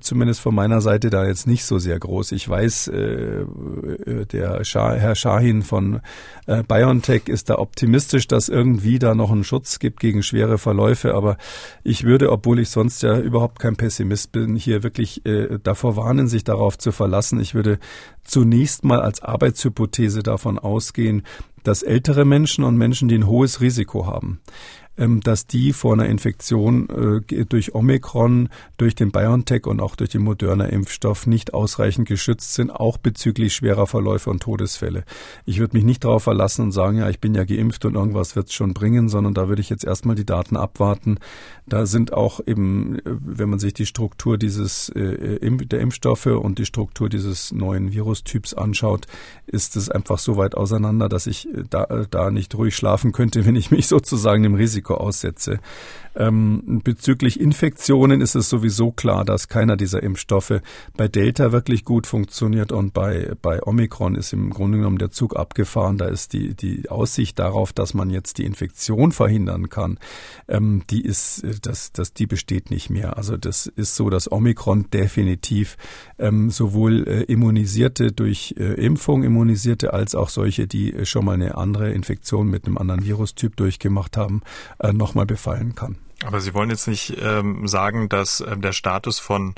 [0.00, 2.32] zumindest von meiner Seite da jetzt nicht so sehr groß.
[2.32, 6.00] Ich weiß, äh, äh der der Schah, Herr Shahin von
[6.46, 11.14] äh, BioNTech ist da optimistisch, dass irgendwie da noch einen Schutz gibt gegen schwere Verläufe.
[11.14, 11.36] Aber
[11.84, 16.28] ich würde, obwohl ich sonst ja überhaupt kein Pessimist bin, hier wirklich äh, davor warnen,
[16.28, 17.40] sich darauf zu verlassen.
[17.40, 17.78] Ich würde
[18.24, 21.22] zunächst mal als Arbeitshypothese davon ausgehen,
[21.68, 24.40] dass ältere Menschen und Menschen, die ein hohes Risiko haben,
[24.98, 30.10] ähm, dass die vor einer Infektion äh, durch Omikron, durch den BioNTech und auch durch
[30.10, 35.04] den Moderna-Impfstoff nicht ausreichend geschützt sind, auch bezüglich schwerer Verläufe und Todesfälle.
[35.46, 38.34] Ich würde mich nicht darauf verlassen und sagen, ja, ich bin ja geimpft und irgendwas
[38.34, 41.18] wird es schon bringen, sondern da würde ich jetzt erstmal die Daten abwarten.
[41.66, 46.58] Da sind auch eben, äh, wenn man sich die Struktur dieses äh, der Impfstoffe und
[46.58, 49.06] die Struktur dieses neuen Virustyps anschaut,
[49.46, 53.56] ist es einfach so weit auseinander, dass ich da, da nicht ruhig schlafen könnte, wenn
[53.56, 55.60] ich mich sozusagen dem Risiko aussetze.
[56.18, 60.60] Ähm, bezüglich Infektionen ist es sowieso klar, dass keiner dieser Impfstoffe
[60.96, 65.36] bei Delta wirklich gut funktioniert und bei, bei Omikron ist im Grunde genommen der Zug
[65.36, 65.96] abgefahren.
[65.96, 69.98] Da ist die, die Aussicht darauf, dass man jetzt die Infektion verhindern kann,
[70.48, 73.16] ähm, die ist, das, das, die besteht nicht mehr.
[73.16, 75.76] Also das ist so, dass Omikron definitiv
[76.18, 81.34] ähm, sowohl äh, Immunisierte durch äh, Impfung Immunisierte als auch solche, die äh, schon mal
[81.34, 84.42] eine andere Infektion mit einem anderen Virustyp durchgemacht haben,
[84.78, 85.96] äh, nochmal befallen kann.
[86.24, 89.54] Aber Sie wollen jetzt nicht ähm, sagen, dass ähm, der Status von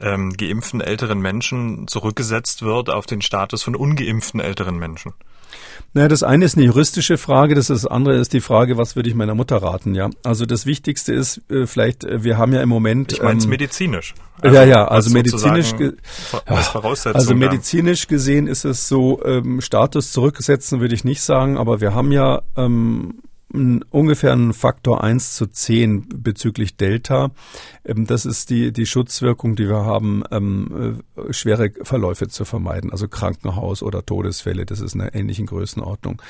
[0.00, 5.12] ähm, geimpften älteren Menschen zurückgesetzt wird auf den Status von ungeimpften älteren Menschen?
[5.94, 8.96] Naja, das eine ist eine juristische Frage, das, ist, das andere ist die Frage, was
[8.96, 10.10] würde ich meiner Mutter raten, ja.
[10.24, 13.12] Also das Wichtigste ist äh, vielleicht, äh, wir haben ja im Moment.
[13.12, 14.14] Ich meine es ähm, medizinisch.
[14.42, 15.72] Also, ja, ja, also medizinisch,
[16.44, 21.94] also medizinisch gesehen ist es so, ähm, Status zurücksetzen würde ich nicht sagen, aber wir
[21.94, 23.22] haben ja ähm,
[23.90, 27.30] ungefähr ein Faktor 1 zu 10 bezüglich Delta.
[27.84, 32.92] Ähm, das ist die, die Schutzwirkung, die wir haben, ähm, äh, schwere Verläufe zu vermeiden,
[32.92, 34.66] also Krankenhaus oder Todesfälle.
[34.66, 36.20] Das ist in einer ähnlichen Größenordnung.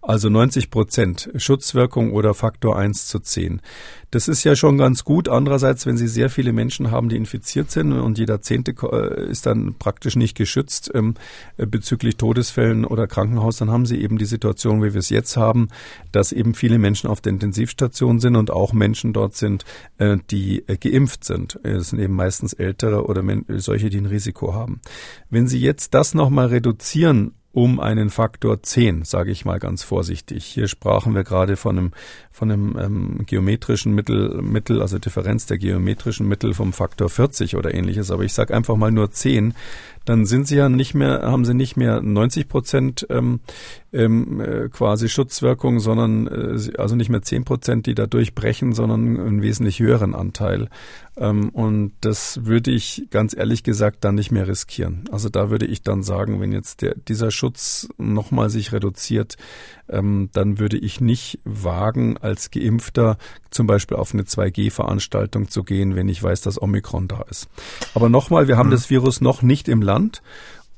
[0.00, 3.60] Also 90 Prozent Schutzwirkung oder Faktor 1 zu 10.
[4.12, 5.30] Das ist ja schon ganz gut.
[5.30, 9.46] Andererseits, wenn Sie sehr viele Menschen haben, die infiziert sind und jeder Zehnte äh, ist
[9.46, 11.14] dann praktisch nicht geschützt ähm,
[11.56, 15.38] äh, bezüglich Todesfällen oder Krankenhaus, dann haben Sie eben die Situation, wie wir es jetzt
[15.38, 15.68] haben,
[16.12, 19.64] dass eben viele Menschen auf der Intensivstation sind und auch Menschen dort sind,
[19.98, 21.58] äh, die geimpft sind.
[21.62, 23.22] Es sind eben meistens ältere oder
[23.58, 24.80] solche, die ein Risiko haben.
[25.30, 30.44] Wenn Sie jetzt das nochmal reduzieren um einen Faktor 10, sage ich mal ganz vorsichtig.
[30.44, 31.92] Hier sprachen wir gerade von einem,
[32.30, 37.74] von einem ähm, geometrischen Mittel, Mittel, also Differenz der geometrischen Mittel vom Faktor 40 oder
[37.74, 39.54] ähnliches, aber ich sage einfach mal nur 10,
[40.06, 43.40] dann sind sie ja nicht mehr, haben sie nicht mehr 90 Prozent ähm,
[43.92, 49.18] ähm, äh, quasi Schutzwirkung, sondern äh, also nicht mehr 10 Prozent, die da durchbrechen, sondern
[49.18, 50.68] einen wesentlich höheren Anteil.
[51.16, 55.04] Ähm, und das würde ich ganz ehrlich gesagt dann nicht mehr riskieren.
[55.12, 59.36] Also da würde ich dann sagen, wenn jetzt der, dieser Schutz nochmal sich reduziert,
[59.90, 63.18] ähm, dann würde ich nicht wagen, als Geimpfter
[63.50, 67.48] zum Beispiel auf eine 2G-Veranstaltung zu gehen, wenn ich weiß, dass Omikron da ist.
[67.94, 68.72] Aber nochmal, wir haben mhm.
[68.72, 70.22] das Virus noch nicht im Land.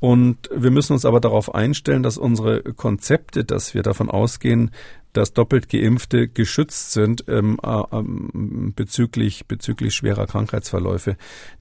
[0.05, 4.71] Und wir müssen uns aber darauf einstellen, dass unsere Konzepte, dass wir davon ausgehen,
[5.15, 11.17] dass doppelt Geimpfte geschützt sind ähm, äh, ähm, bezüglich, bezüglich schwerer Krankheitsverläufe.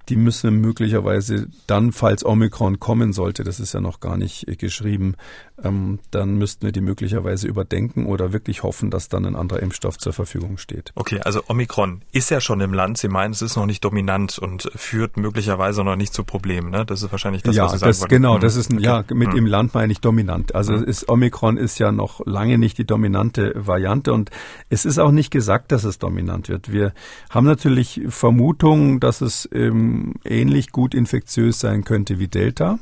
[0.09, 4.55] Die müssen möglicherweise dann, falls Omikron kommen sollte, das ist ja noch gar nicht äh,
[4.55, 5.15] geschrieben,
[5.63, 9.97] ähm, dann müssten wir die möglicherweise überdenken oder wirklich hoffen, dass dann ein anderer Impfstoff
[9.97, 10.91] zur Verfügung steht.
[10.95, 12.97] Okay, also Omikron ist ja schon im Land.
[12.97, 16.71] Sie meinen, es ist noch nicht dominant und führt möglicherweise noch nicht zu Problemen.
[16.71, 16.85] Ne?
[16.85, 18.09] Das ist wahrscheinlich das, ja, was Sie sagen das, wollen.
[18.09, 18.85] Genau, das ist ein, okay.
[18.85, 19.37] ja mit mhm.
[19.37, 20.55] im Land meine ich dominant.
[20.55, 20.83] Also mhm.
[20.83, 24.13] ist Omikron ist ja noch lange nicht die dominante dominante Variante.
[24.13, 24.29] Und
[24.69, 26.71] es ist auch nicht gesagt, dass es dominant wird.
[26.71, 26.93] Wir
[27.29, 32.79] haben natürlich Vermutungen, dass es ähm, ähnlich gut infektiös sein könnte wie Delta.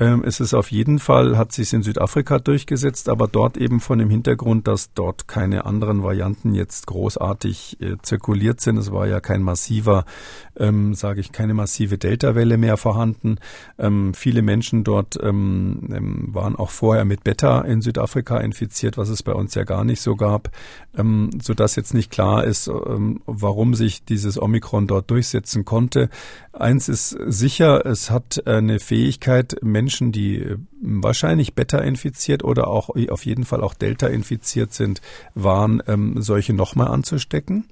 [0.00, 3.98] Ähm, es ist auf jeden Fall, hat sich in Südafrika durchgesetzt, aber dort eben von
[3.98, 8.78] dem Hintergrund, dass dort keine anderen Varianten jetzt großartig äh, zirkuliert sind.
[8.78, 10.04] Es war ja kein massiver,
[10.58, 13.36] ähm, sage ich, keine massive Delta-Welle mehr vorhanden.
[13.78, 19.08] Ähm, viele Menschen dort ähm, ähm, waren auch vorher mit Beta in Südafrika infiziert, was
[19.08, 20.50] es bei uns ja gar nicht so gab,
[20.96, 26.08] ähm, so dass jetzt nicht klar ist, ähm, warum sich dieses Omikron dort durchsetzen konnte.
[26.52, 32.90] Eins ist sicher, es hat eine Fähigkeit, Menschen, die äh, wahrscheinlich Beta infiziert oder auch
[33.08, 35.00] auf jeden Fall auch Delta infiziert sind,
[35.34, 37.64] waren, ähm, solche nochmal anzustecken.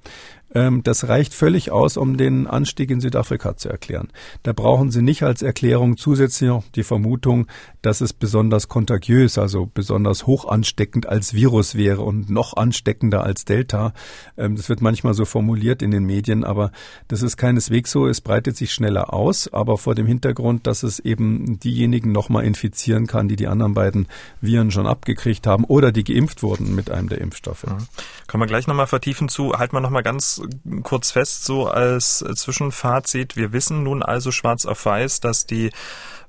[0.53, 4.09] Ähm, das reicht völlig aus, um den Anstieg in Südafrika zu erklären.
[4.43, 7.47] Da brauchen Sie nicht als Erklärung zusätzlich noch die Vermutung,
[7.81, 13.45] dass es besonders kontagiös, also besonders hoch ansteckend als Virus wäre und noch ansteckender als
[13.45, 13.93] Delta.
[14.37, 16.71] Ähm, das wird manchmal so formuliert in den Medien, aber
[17.07, 18.07] das ist keineswegs so.
[18.07, 23.07] Es breitet sich schneller aus, aber vor dem Hintergrund, dass es eben diejenigen nochmal infizieren
[23.07, 24.07] kann, die die anderen beiden
[24.41, 27.65] Viren schon abgekriegt haben oder die geimpft wurden mit einem der Impfstoffe.
[27.65, 27.87] Mhm.
[28.27, 30.40] Können wir gleich nochmal vertiefen zu, halten wir nochmal ganz
[30.83, 33.35] kurz fest, so als Zwischenfazit.
[33.35, 35.71] Wir wissen nun also schwarz auf weiß, dass die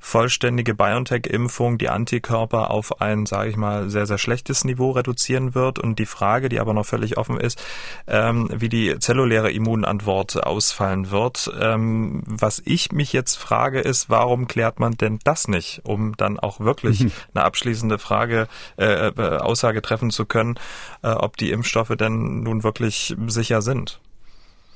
[0.03, 5.79] vollständige BioNTech-Impfung die Antikörper auf ein, sage ich mal, sehr, sehr schlechtes Niveau reduzieren wird.
[5.79, 7.63] Und die Frage, die aber noch völlig offen ist,
[8.09, 11.51] ähm, wie die zelluläre Immunantwort ausfallen wird.
[11.59, 16.39] Ähm, was ich mich jetzt frage, ist, warum klärt man denn das nicht, um dann
[16.39, 17.13] auch wirklich mhm.
[17.33, 20.59] eine abschließende Frage, äh, äh, Aussage treffen zu können,
[21.03, 24.01] äh, ob die Impfstoffe denn nun wirklich sicher sind?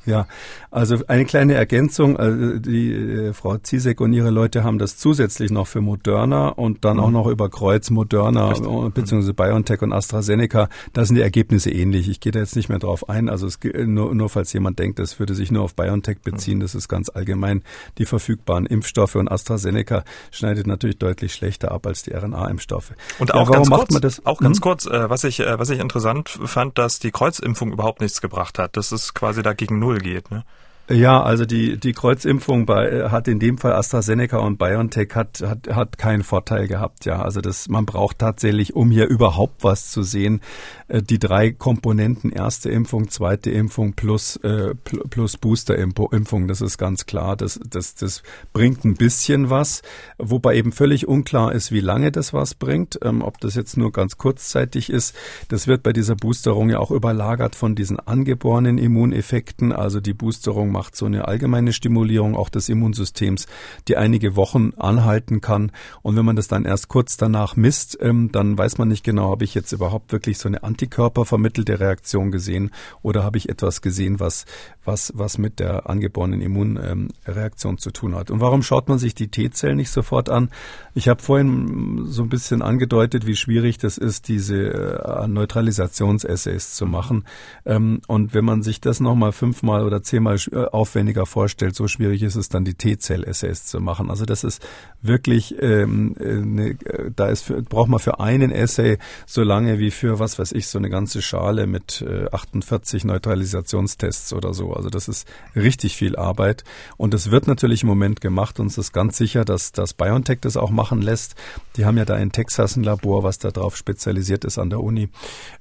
[0.07, 0.27] Ja,
[0.71, 2.17] also eine kleine Ergänzung.
[2.17, 6.85] Also die äh, Frau Zizek und ihre Leute haben das zusätzlich noch für Moderna und
[6.85, 7.03] dann mhm.
[7.03, 8.95] auch noch über Kreuz Moderna Richtig.
[8.95, 9.33] bzw.
[9.33, 10.69] BioNTech und AstraZeneca.
[10.93, 12.09] Da sind die Ergebnisse ähnlich.
[12.09, 13.29] Ich gehe da jetzt nicht mehr drauf ein.
[13.29, 16.63] Also es, nur, nur falls jemand denkt, das würde sich nur auf BioNTech beziehen, mhm.
[16.63, 17.63] das ist ganz allgemein
[17.99, 22.93] die verfügbaren Impfstoffe und AstraZeneca schneidet natürlich deutlich schlechter ab als die RNA-Impfstoffe.
[23.19, 24.63] Und auch ja, ganz kurz, auch ganz hm?
[24.63, 28.59] kurz, äh, was ich äh, was ich interessant fand, dass die Kreuzimpfung überhaupt nichts gebracht
[28.59, 28.77] hat.
[28.77, 30.31] Das ist quasi dagegen null geht.
[30.31, 30.45] Ne?
[30.89, 35.43] Ja, also die, die Kreuzimpfung bei, äh, hat in dem Fall AstraZeneca und BioNTech hat,
[35.45, 37.05] hat, hat keinen Vorteil gehabt.
[37.07, 40.41] Ja, also das, man braucht tatsächlich, um hier überhaupt was zu sehen,
[40.89, 46.47] die drei Komponenten, erste Impfung, zweite Impfung plus, äh, plus Booster-Impfung.
[46.47, 47.37] Das ist ganz klar.
[47.37, 48.23] Das, das, das
[48.53, 49.83] bringt ein bisschen was,
[50.19, 53.91] wobei eben völlig unklar ist, wie lange das was bringt, ähm, ob das jetzt nur
[53.91, 55.17] ganz kurzzeitig ist.
[55.49, 60.71] Das wird bei dieser Boosterung ja auch überlagert von diesen angeborenen Immuneffekten, also die Boosterung
[60.71, 63.47] macht so eine allgemeine Stimulierung auch des Immunsystems,
[63.89, 65.73] die einige Wochen anhalten kann.
[66.03, 69.31] Und wenn man das dann erst kurz danach misst, ähm, dann weiß man nicht genau,
[69.31, 72.71] habe ich jetzt überhaupt wirklich so eine antikörpervermittelte Reaktion gesehen
[73.03, 74.45] oder habe ich etwas gesehen, was,
[74.85, 78.31] was, was mit der angeborenen Immunreaktion zu tun hat.
[78.31, 80.51] Und warum schaut man sich die T-Zellen nicht sofort an?
[80.95, 86.85] Ich habe vorhin so ein bisschen angedeutet, wie schwierig das ist, diese äh, Neutralisationsessays zu
[86.85, 87.25] machen.
[87.65, 92.23] Ähm, und wenn man sich das nochmal fünfmal oder zehnmal äh, aufwendiger vorstellt, so schwierig
[92.23, 94.11] ist es dann, die T-Zell-Essays zu machen.
[94.11, 94.67] Also das ist
[95.01, 96.77] wirklich, ähm, ne,
[97.15, 100.66] da ist für, braucht man für einen Essay so lange wie für, was weiß ich,
[100.69, 104.73] so eine ganze Schale mit äh, 48 Neutralisationstests oder so.
[104.73, 106.65] Also das ist richtig viel Arbeit.
[106.97, 110.41] Und es wird natürlich im Moment gemacht und es ist ganz sicher, dass das BioNTech
[110.41, 111.35] das auch machen lässt.
[111.77, 115.09] Die haben ja da in Texas ein Labor, was darauf spezialisiert ist an der Uni,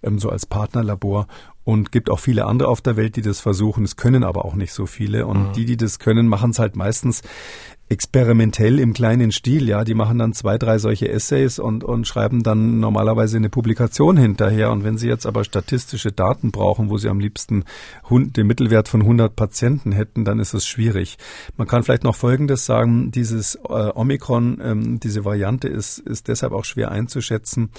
[0.03, 1.27] ähm, so als Partnerlabor
[1.65, 3.83] und gibt auch viele andere auf der Welt, die das versuchen.
[3.83, 5.25] Es können aber auch nicht so viele.
[5.25, 5.53] Und mhm.
[5.53, 7.23] die, die das können, machen es halt meistens
[7.87, 12.41] experimentell im kleinen Stil, ja, die machen dann zwei, drei solche Essays und, und schreiben
[12.41, 14.71] dann normalerweise eine Publikation hinterher.
[14.71, 17.63] Und wenn sie jetzt aber statistische Daten brauchen, wo sie am liebsten
[18.09, 21.17] den Mittelwert von 100 Patienten hätten, dann ist es schwierig.
[21.57, 26.53] Man kann vielleicht noch Folgendes sagen, dieses äh, Omikron, ähm, diese Variante ist, ist deshalb
[26.53, 27.69] auch schwer einzuschätzen,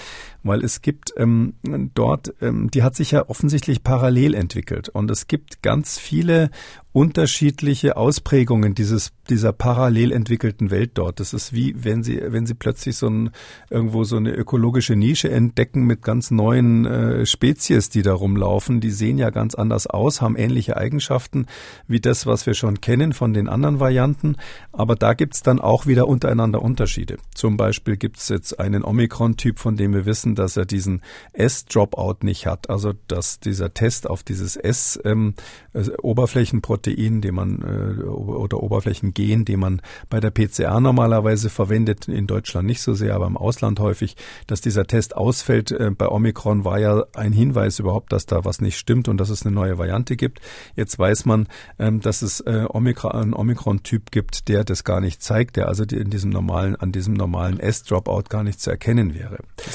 [0.46, 1.54] weil es gibt ähm,
[1.94, 6.50] dort, ähm, die hat sich ja offensichtlich parallel entwickelt und es gibt ganz viele
[6.96, 11.20] unterschiedliche Ausprägungen dieses, dieser parallel entwickelten Welt dort.
[11.20, 13.32] Das ist wie, wenn Sie, wenn Sie plötzlich so ein,
[13.68, 18.80] irgendwo so eine ökologische Nische entdecken mit ganz neuen äh, Spezies, die da rumlaufen.
[18.80, 21.44] Die sehen ja ganz anders aus, haben ähnliche Eigenschaften
[21.86, 24.36] wie das, was wir schon kennen von den anderen Varianten.
[24.72, 27.18] Aber da gibt's dann auch wieder untereinander Unterschiede.
[27.34, 32.46] Zum Beispiel gibt's jetzt einen Omikron-Typ, von dem wir wissen, dass er diesen S-Dropout nicht
[32.46, 32.70] hat.
[32.70, 39.60] Also, dass dieser Test auf dieses S-Oberflächenprotein ähm, Protein, den man äh, oder Oberflächengen, den
[39.60, 44.16] man bei der PCR normalerweise verwendet, in Deutschland nicht so sehr, aber im Ausland häufig,
[44.46, 45.72] dass dieser Test ausfällt.
[45.72, 49.30] Äh, bei Omikron war ja ein Hinweis überhaupt, dass da was nicht stimmt und dass
[49.30, 50.40] es eine neue Variante gibt.
[50.74, 55.22] Jetzt weiß man, ähm, dass es äh, Omikron, einen Omikron-Typ gibt, der das gar nicht
[55.22, 59.38] zeigt, der also in diesem normalen, an diesem normalen S-Dropout gar nicht zu erkennen wäre.
[59.66, 59.70] Die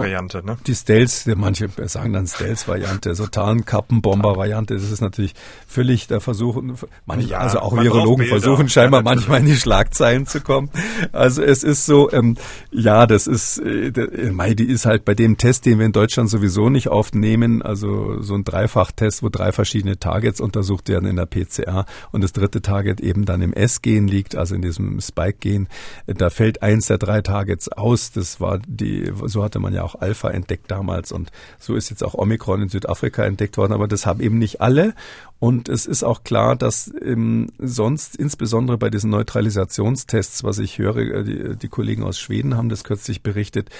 [0.00, 0.56] Stealth-Variante, ne?
[0.66, 5.34] Die Stealth, manche sagen dann Stealth-Variante, so Tarnkappenbomber-Variante, das ist natürlich
[5.66, 10.26] völlig der Versuch, versuchen, manche, ja, also auch Virologen versuchen scheinbar manchmal in die Schlagzeilen
[10.26, 10.70] zu kommen.
[11.12, 12.36] Also es ist so, ähm,
[12.70, 16.30] ja, das ist, äh, Mai, die ist halt bei dem Test, den wir in Deutschland
[16.30, 21.26] sowieso nicht aufnehmen, also so ein Dreifachtest, wo drei verschiedene Targets untersucht werden in der
[21.26, 25.68] PCR und das dritte Target eben dann im S-Gen liegt, also in diesem Spike-Gen.
[26.06, 28.12] Da fällt eins der drei Targets aus.
[28.12, 32.02] Das war die, so hatte man ja auch Alpha entdeckt damals und so ist jetzt
[32.04, 34.94] auch Omikron in Südafrika entdeckt worden, aber das haben eben nicht alle
[35.40, 40.96] Und es ist auch klar, dass ähm, sonst insbesondere bei diesen Neutralisationstests, was ich höre,
[40.96, 43.70] äh, die, die Kollegen aus Schweden haben das kürzlich berichtet,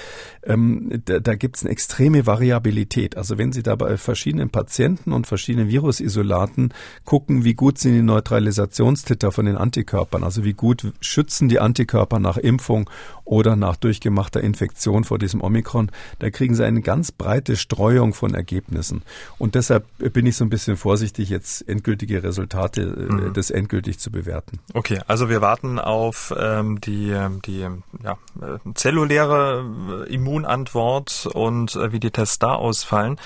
[0.44, 3.16] ähm, da, da gibt es eine extreme Variabilität.
[3.16, 6.72] Also wenn Sie da bei verschiedenen Patienten und verschiedenen Virusisolaten
[7.04, 12.20] gucken, wie gut sind die Neutralisationstitter von den Antikörpern, also wie gut schützen die Antikörper
[12.20, 12.88] nach Impfung
[13.28, 18.34] oder nach durchgemachter Infektion vor diesem Omikron, da kriegen Sie eine ganz breite Streuung von
[18.34, 19.03] Ergebnissen.
[19.38, 23.32] Und deshalb bin ich so ein bisschen vorsichtig, jetzt endgültige Resultate äh, mhm.
[23.34, 24.61] des endgültig zu bewerten.
[24.72, 27.66] Okay, also wir warten auf ähm, die, die
[28.03, 33.20] ja, äh, zelluläre äh, Immunantwort und äh, wie die Tests da ausfallen.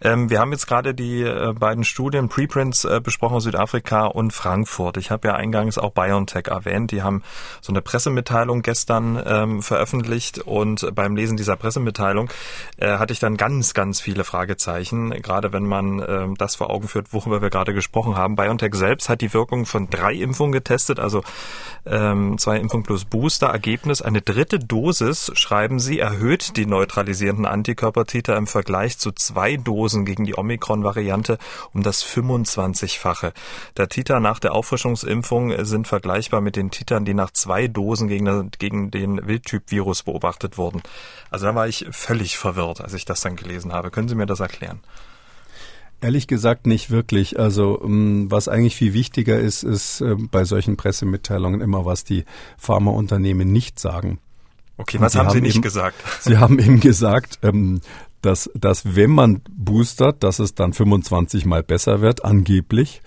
[0.00, 4.96] Ähm, wir haben jetzt gerade die äh, beiden Studien, Preprints, äh, besprochen Südafrika und Frankfurt.
[4.96, 6.92] Ich habe ja eingangs auch BioNTech erwähnt.
[6.92, 7.22] Die haben
[7.60, 12.30] so eine Pressemitteilung gestern ähm, veröffentlicht und beim Lesen dieser Pressemitteilung
[12.76, 16.88] äh, hatte ich dann ganz, ganz viele Fragezeichen, gerade wenn man äh, das vor Augen
[16.88, 18.36] führt, worüber wir gerade gesprochen haben.
[18.36, 21.22] BioNTech selbst hat die Wirkung von drei Impfungen getestet, also
[21.86, 23.48] ähm, zwei Impfungen plus Booster.
[23.48, 30.04] Ergebnis, eine dritte Dosis, schreiben sie, erhöht die neutralisierenden Antikörpertiter im Vergleich zu zwei Dosen
[30.04, 31.38] gegen die Omikron-Variante
[31.72, 33.32] um das 25-fache.
[33.76, 38.50] Der Titer nach der Auffrischungsimpfung sind vergleichbar mit den Titern, die nach zwei Dosen gegen,
[38.58, 40.82] gegen den Wildtyp-Virus beobachtet wurden.
[41.30, 43.90] Also da war ich völlig verwirrt, als ich das dann gelesen habe.
[43.90, 44.80] Können Sie mir das erklären?
[46.02, 47.38] Ehrlich gesagt nicht wirklich.
[47.38, 52.24] Also ähm, was eigentlich viel wichtiger ist, ist ähm, bei solchen Pressemitteilungen immer, was die
[52.56, 54.18] Pharmaunternehmen nicht sagen.
[54.78, 55.96] Okay, was haben, haben, Sie nicht eben, gesagt?
[56.20, 57.82] Sie haben eben gesagt, ähm,
[58.22, 63.02] dass, dass wenn man boostert, dass es dann 25 mal besser wird, angeblich.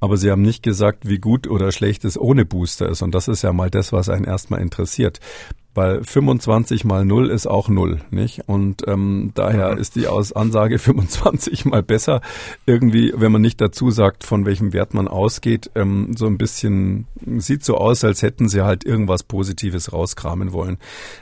[0.00, 3.02] Aber Sie haben nicht gesagt, wie gut oder schlecht es ohne Booster ist.
[3.02, 5.20] Und das ist ja mal das, was einen erstmal interessiert
[5.78, 8.48] weil 25 mal 0 ist auch 0, nicht?
[8.48, 12.20] Und ähm, daher ist die Aus Ansage 25 mal besser.
[12.66, 17.06] Irgendwie, wenn man nicht dazu sagt, von welchem Wert man ausgeht, ähm, so ein bisschen,
[17.36, 20.78] sieht so aus, als hätten sie halt irgendwas Positives rauskramen wollen.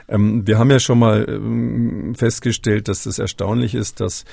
[0.09, 4.25] Ähm, wir haben ja schon mal ähm, festgestellt, dass es erstaunlich ist, dass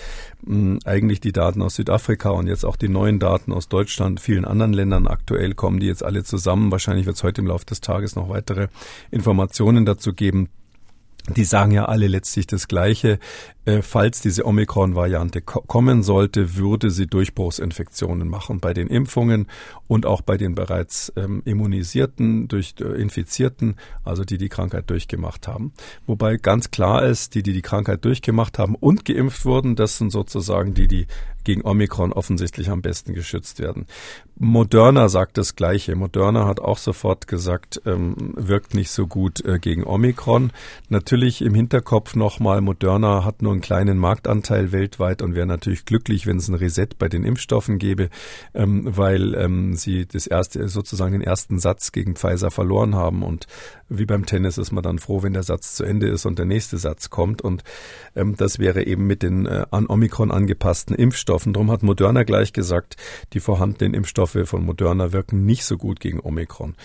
[0.47, 4.45] ähm, eigentlich die Daten aus Südafrika und jetzt auch die neuen Daten aus Deutschland, vielen
[4.45, 6.71] anderen Ländern aktuell kommen, die jetzt alle zusammen.
[6.71, 8.69] Wahrscheinlich wird es heute im Laufe des Tages noch weitere
[9.11, 10.49] Informationen dazu geben.
[11.35, 13.17] Die sagen ja alle letztlich das Gleiche.
[13.65, 19.47] Äh, falls diese Omikron-Variante kommen sollte, würde sie Durchbruchsinfektionen machen bei den Impfungen
[19.87, 25.47] und auch bei den bereits ähm, Immunisierten, durch äh, Infizierten, also die die Krankheit durchgemacht
[25.47, 25.73] haben.
[26.05, 30.11] Wobei ganz klar ist, die, die die Krankheit durchgemacht haben und geimpft wurden, das sind
[30.11, 31.07] sozusagen die, die
[31.43, 33.85] gegen Omikron offensichtlich am besten geschützt werden.
[34.37, 35.95] Moderna sagt das Gleiche.
[35.95, 40.51] Moderna hat auch sofort gesagt, ähm, wirkt nicht so gut äh, gegen Omikron.
[40.89, 46.27] Natürlich im Hinterkopf nochmal, Moderna hat nur einen kleinen Marktanteil weltweit und wäre natürlich glücklich,
[46.27, 48.09] wenn es ein Reset bei den Impfstoffen gäbe,
[48.53, 53.23] ähm, weil ähm, sie das erste, sozusagen den ersten Satz gegen Pfizer verloren haben.
[53.23, 53.47] Und
[53.89, 56.45] wie beim Tennis ist man dann froh, wenn der Satz zu Ende ist und der
[56.45, 57.41] nächste Satz kommt.
[57.41, 57.63] Und
[58.15, 61.53] ähm, das wäre eben mit den äh, an Omikron angepassten Impfstoffen.
[61.53, 62.97] Darum hat Moderna gleich gesagt,
[63.33, 66.75] die vorhandenen Impfstoffe von Moderna wirken nicht so gut gegen Omikron.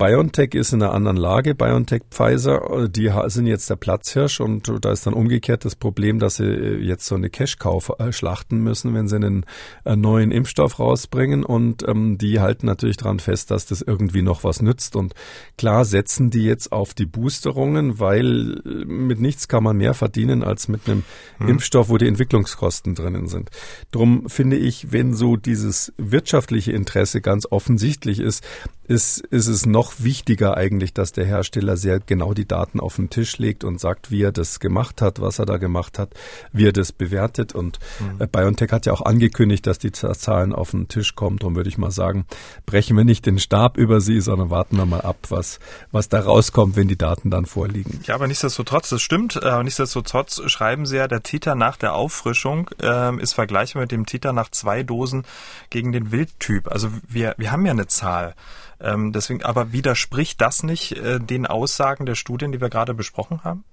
[0.00, 1.54] BioNTech ist in einer anderen Lage.
[1.54, 6.36] BioNTech, Pfizer, die sind jetzt der Platzhirsch und da ist dann umgekehrt das Problem, dass
[6.36, 9.44] sie äh, jetzt so eine Cash-Kauf äh, schlachten müssen, wenn sie einen
[9.84, 14.42] äh, neuen Impfstoff rausbringen und ähm, die halten natürlich daran fest, dass das irgendwie noch
[14.42, 15.12] was nützt und
[15.58, 20.68] klar setzen die jetzt auf die Boosterungen, weil mit nichts kann man mehr verdienen als
[20.68, 21.02] mit einem
[21.36, 21.48] hm.
[21.48, 23.50] Impfstoff, wo die Entwicklungskosten drinnen sind.
[23.92, 28.42] Drum finde ich, wenn so dieses wirtschaftliche Interesse ganz offensichtlich ist,
[28.90, 33.08] ist, ist es noch wichtiger eigentlich, dass der Hersteller sehr genau die Daten auf den
[33.08, 36.10] Tisch legt und sagt, wie er das gemacht hat, was er da gemacht hat,
[36.52, 37.54] wie er das bewertet.
[37.54, 38.28] Und mhm.
[38.28, 41.38] BioNTech hat ja auch angekündigt, dass die Zahlen auf den Tisch kommen.
[41.38, 42.26] Darum würde ich mal sagen,
[42.66, 45.60] brechen wir nicht den Stab über sie, sondern warten wir mal ab, was,
[45.92, 48.00] was da rauskommt, wenn die Daten dann vorliegen.
[48.06, 52.68] Ja, aber nichtsdestotrotz, das stimmt, äh, nichtsdestotrotz schreiben sie ja, der Titer nach der Auffrischung
[52.82, 55.24] äh, ist vergleichbar mit dem Titer nach zwei Dosen
[55.70, 56.66] gegen den Wildtyp.
[56.66, 58.34] Also wir, wir haben ja eine Zahl.
[58.80, 63.44] Ähm, deswegen, aber widerspricht das nicht äh, den Aussagen der Studien, die wir gerade besprochen
[63.44, 63.64] haben?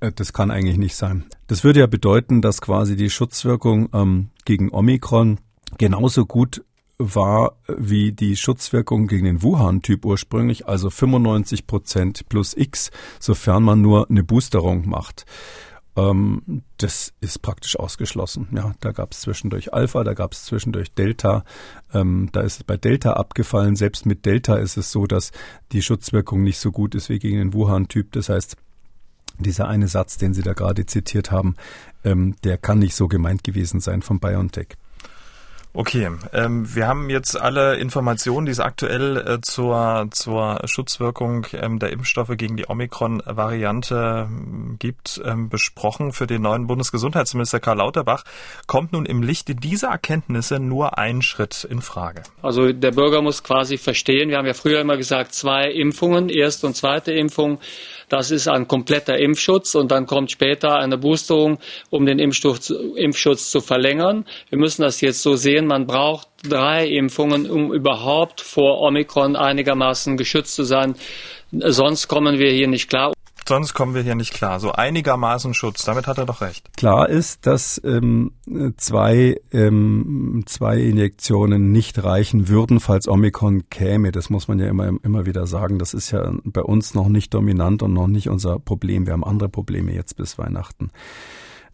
[0.00, 1.24] Äh, das kann eigentlich nicht sein.
[1.46, 5.38] Das würde ja bedeuten, dass quasi die Schutzwirkung ähm, gegen Omikron
[5.78, 6.64] genauso gut
[6.98, 13.80] war wie die Schutzwirkung gegen den Wuhan-Typ ursprünglich, also 95 Prozent plus X, sofern man
[13.80, 15.24] nur eine Boosterung macht.
[15.94, 18.48] Ähm, das ist praktisch ausgeschlossen.
[18.52, 21.44] Ja, da gab es zwischendurch Alpha, da gab es zwischendurch Delta.
[21.92, 23.76] Ähm, da ist es bei Delta abgefallen.
[23.76, 25.32] Selbst mit Delta ist es so, dass
[25.72, 28.12] die Schutzwirkung nicht so gut ist wie gegen den Wuhan-Typ.
[28.12, 28.56] Das heißt,
[29.38, 31.56] dieser eine Satz, den Sie da gerade zitiert haben,
[32.04, 34.76] ähm, der kann nicht so gemeint gewesen sein von BioNTech.
[35.74, 41.78] Okay, ähm, wir haben jetzt alle Informationen, die es aktuell äh, zur, zur Schutzwirkung ähm,
[41.78, 46.12] der Impfstoffe gegen die Omikron-Variante ähm, gibt, ähm, besprochen.
[46.12, 48.24] Für den neuen Bundesgesundheitsminister Karl Lauterbach
[48.66, 52.22] kommt nun im Lichte dieser Erkenntnisse nur ein Schritt in Frage.
[52.42, 56.66] Also der Bürger muss quasi verstehen, wir haben ja früher immer gesagt, zwei Impfungen, erste
[56.66, 57.60] und zweite Impfung.
[58.12, 61.58] Das ist ein kompletter Impfschutz und dann kommt später eine Boosterung,
[61.88, 64.26] um den Impfschutz, Impfschutz zu verlängern.
[64.50, 70.18] Wir müssen das jetzt so sehen, man braucht drei Impfungen, um überhaupt vor Omikron einigermaßen
[70.18, 70.94] geschützt zu sein.
[71.52, 73.14] Sonst kommen wir hier nicht klar
[73.52, 74.60] sonst kommen wir hier nicht klar.
[74.60, 76.74] So einigermaßen Schutz, damit hat er doch recht.
[76.74, 78.32] Klar ist, dass ähm,
[78.78, 84.10] zwei, ähm, zwei Injektionen nicht reichen würden, falls Omikron käme.
[84.10, 85.78] Das muss man ja immer, immer wieder sagen.
[85.78, 89.04] Das ist ja bei uns noch nicht dominant und noch nicht unser Problem.
[89.04, 90.90] Wir haben andere Probleme jetzt bis Weihnachten.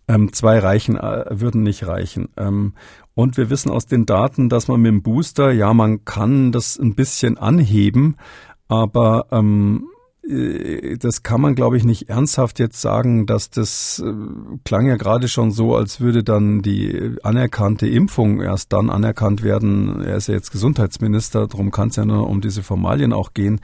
[0.08, 2.28] Ähm, zwei reichen, äh, würden nicht reichen.
[2.36, 2.72] Ähm,
[3.14, 6.76] und wir wissen aus den Daten, dass man mit dem Booster, ja, man kann das
[6.76, 8.16] ein bisschen anheben,
[8.66, 9.97] aber ähm, äh,
[10.28, 14.12] das kann man, glaube ich, nicht ernsthaft jetzt sagen, dass das äh,
[14.64, 20.02] klang ja gerade schon so, als würde dann die anerkannte Impfung erst dann anerkannt werden.
[20.02, 23.60] Er ist ja jetzt Gesundheitsminister, darum kann es ja nur um diese Formalien auch gehen.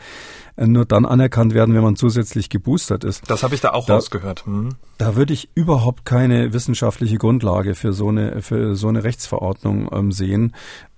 [0.56, 3.28] Äh, nur dann anerkannt werden, wenn man zusätzlich geboostert ist.
[3.28, 4.46] Das habe ich da auch da, rausgehört.
[4.46, 4.70] Hm.
[4.96, 10.12] Da würde ich überhaupt keine wissenschaftliche Grundlage für so eine für so eine Rechtsverordnung ähm,
[10.12, 10.54] sehen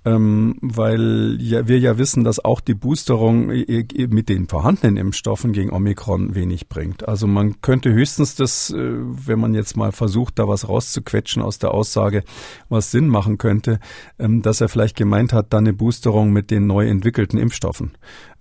[0.07, 4.97] ähm, weil ja, wir ja wissen, dass auch die Boosterung äh, äh, mit den vorhandenen
[4.97, 7.09] Impfstoffen gegen Omikron wenig bringt.
[7.09, 11.59] Also man könnte höchstens das, äh, wenn man jetzt mal versucht, da was rauszuquetschen aus
[11.59, 12.23] der Aussage,
[12.69, 13.81] was Sinn machen könnte,
[14.21, 17.91] ähm, dass er vielleicht gemeint hat, dann eine Boosterung mit den neu entwickelten Impfstoffen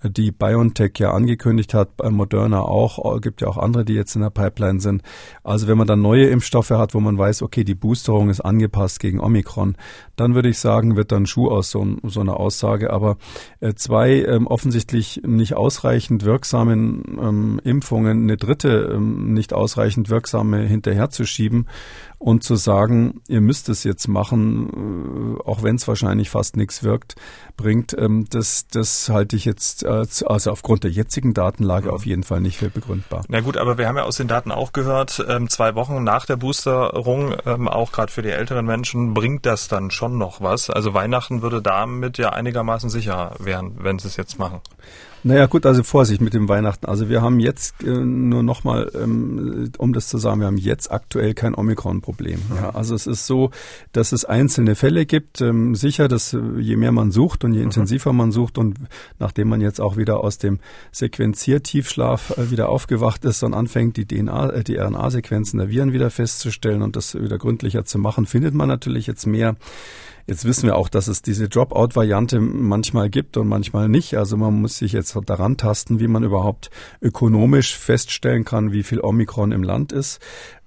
[0.09, 4.29] die BioNTech ja angekündigt hat, Moderna auch, gibt ja auch andere, die jetzt in der
[4.29, 5.01] Pipeline sind.
[5.43, 8.99] Also wenn man dann neue Impfstoffe hat, wo man weiß, okay, die Boosterung ist angepasst
[8.99, 9.75] gegen Omikron,
[10.15, 12.91] dann würde ich sagen, wird dann Schuh aus so, so einer Aussage.
[12.91, 13.17] Aber
[13.59, 20.61] äh, zwei ähm, offensichtlich nicht ausreichend wirksamen ähm, Impfungen, eine dritte ähm, nicht ausreichend wirksame
[20.61, 21.67] hinterherzuschieben
[22.17, 26.83] und zu sagen, ihr müsst es jetzt machen, äh, auch wenn es wahrscheinlich fast nichts
[26.83, 27.15] wirkt,
[27.57, 32.41] bringt, ähm, das, das halte ich jetzt also aufgrund der jetzigen Datenlage auf jeden Fall
[32.41, 33.23] nicht für begründbar.
[33.27, 36.25] Na gut, aber wir haben ja aus den Daten auch gehört, ähm, zwei Wochen nach
[36.25, 40.69] der Boosterung, ähm, auch gerade für die älteren Menschen, bringt das dann schon noch was.
[40.69, 44.61] Also Weihnachten würde damit ja einigermaßen sicher werden, wenn sie es jetzt machen.
[45.27, 46.85] Naja gut, also Vorsicht mit dem Weihnachten.
[46.85, 50.91] Also wir haben jetzt äh, nur nochmal, ähm, um das zu sagen, wir haben jetzt
[50.91, 52.39] aktuell kein Omikron-Problem.
[52.55, 53.49] Ja, also es ist so,
[53.91, 55.41] dass es einzelne Fälle gibt.
[55.41, 57.65] Ähm, sicher, dass äh, je mehr man sucht und je mhm.
[57.65, 58.77] intensiver man sucht und
[59.17, 60.59] nachdem man jetzt auch wieder aus dem
[60.91, 66.11] Sequenziertiefschlaf äh, wieder aufgewacht ist und anfängt, die DNA, äh, die RNA-Sequenzen der Viren wieder
[66.11, 69.55] festzustellen und das wieder gründlicher zu machen, findet man natürlich jetzt mehr
[70.27, 74.17] Jetzt wissen wir auch, dass es diese Dropout-Variante manchmal gibt und manchmal nicht.
[74.17, 79.01] Also man muss sich jetzt daran tasten, wie man überhaupt ökonomisch feststellen kann, wie viel
[79.01, 80.19] Omikron im Land ist.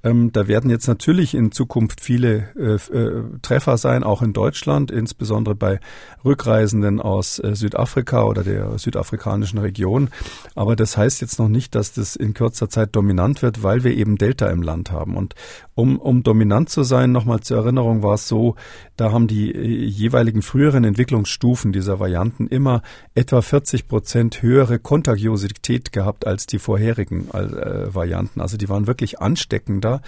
[0.04, 4.92] Ähm, da werden jetzt natürlich in Zukunft viele äh, äh, Treffer sein, auch in Deutschland,
[4.92, 5.80] insbesondere bei
[6.24, 10.10] Rückreisenden aus äh, Südafrika oder der südafrikanischen Region.
[10.54, 13.96] Aber das heißt jetzt noch nicht, dass das in kürzer Zeit dominant wird, weil wir
[13.96, 15.16] eben Delta im Land haben.
[15.16, 15.34] Und
[15.74, 18.54] um, um dominant zu sein, nochmal zur Erinnerung, war es so,
[18.96, 22.82] da haben die äh, jeweiligen früheren Entwicklungsstufen dieser Varianten immer
[23.16, 28.40] etwa 40 Prozent höhere Kontagiosität gehabt als die vorherigen äh, Varianten.
[28.40, 30.00] Also die waren wirklich ansteckender ansteckender.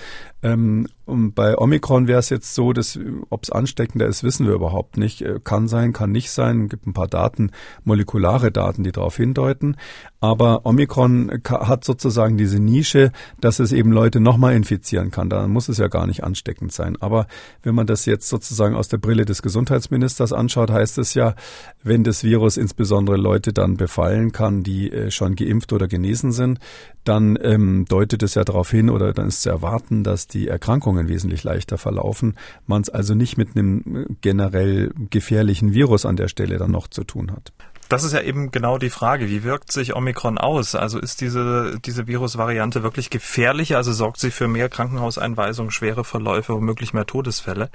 [0.43, 2.99] Ähm, bei Omikron wäre es jetzt so, dass
[3.31, 5.23] ob es ansteckender ist, wissen wir überhaupt nicht.
[5.23, 6.65] Äh, kann sein, kann nicht sein.
[6.65, 7.51] Es gibt ein paar Daten,
[7.85, 9.77] molekulare Daten, die darauf hindeuten.
[10.21, 13.11] Aber Omikron hat sozusagen diese Nische,
[13.41, 15.31] dass es eben Leute nochmal infizieren kann.
[15.31, 16.97] Da muss es ja gar nicht ansteckend sein.
[17.01, 17.27] Aber
[17.63, 21.35] wenn man das jetzt sozusagen aus der Brille des Gesundheitsministers anschaut, heißt es ja,
[21.83, 26.61] wenn das Virus insbesondere Leute dann befallen kann, die äh, schon geimpft oder genesen sind,
[27.05, 31.09] dann ähm, deutet es ja darauf hin oder dann ist zu erwarten, dass die Erkrankungen
[31.09, 32.35] wesentlich leichter verlaufen.
[32.67, 37.05] Man es also nicht mit einem generell gefährlichen Virus an der Stelle dann noch zu
[37.05, 37.53] tun hat.
[37.91, 39.29] Das ist ja eben genau die Frage.
[39.29, 40.77] Wie wirkt sich Omikron aus?
[40.77, 43.79] Also ist diese, diese Virusvariante wirklich gefährlicher?
[43.79, 47.69] Also sorgt sie für mehr Krankenhauseinweisungen, schwere Verläufe, womöglich mehr Todesfälle?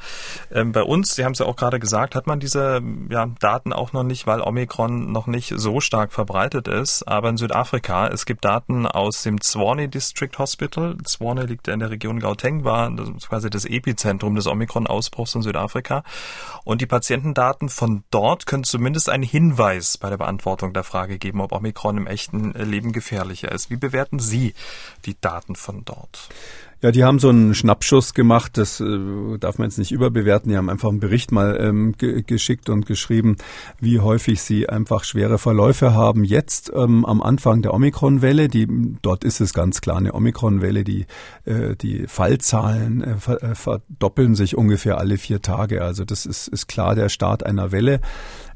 [0.54, 3.74] Ähm, bei uns, Sie haben es ja auch gerade gesagt, hat man diese ja, Daten
[3.74, 7.04] auch noch nicht, weil Omikron noch nicht so stark verbreitet ist.
[7.04, 10.96] Aber in Südafrika, es gibt Daten aus dem Zwane District Hospital.
[11.04, 12.90] Zwane liegt ja in der Region Gauteng, war
[13.28, 16.04] quasi das Epizentrum des Omikron-Ausbruchs in Südafrika.
[16.64, 21.42] Und die Patientendaten von dort können zumindest einen Hinweis bei der Beantwortung der Frage geben,
[21.42, 23.72] ob Omikron im echten Leben gefährlicher ist.
[23.72, 24.54] Wie bewerten Sie
[25.06, 26.30] die Daten von dort?
[26.86, 30.52] Ja, die haben so einen Schnappschuss gemacht, das äh, darf man jetzt nicht überbewerten.
[30.52, 33.38] Die haben einfach einen Bericht mal ähm, ge geschickt und geschrieben,
[33.80, 36.24] wie häufig sie einfach schwere Verläufe haben.
[36.24, 38.50] Jetzt ähm, am Anfang der Omikron-Welle,
[39.02, 41.08] dort ist es ganz klar eine Omikron-Welle, die
[41.46, 45.82] äh, die Fallzahlen äh, äh verdoppeln sich ungefähr alle vier Tage.
[45.82, 48.00] Also das ist, ist klar der Start einer Welle.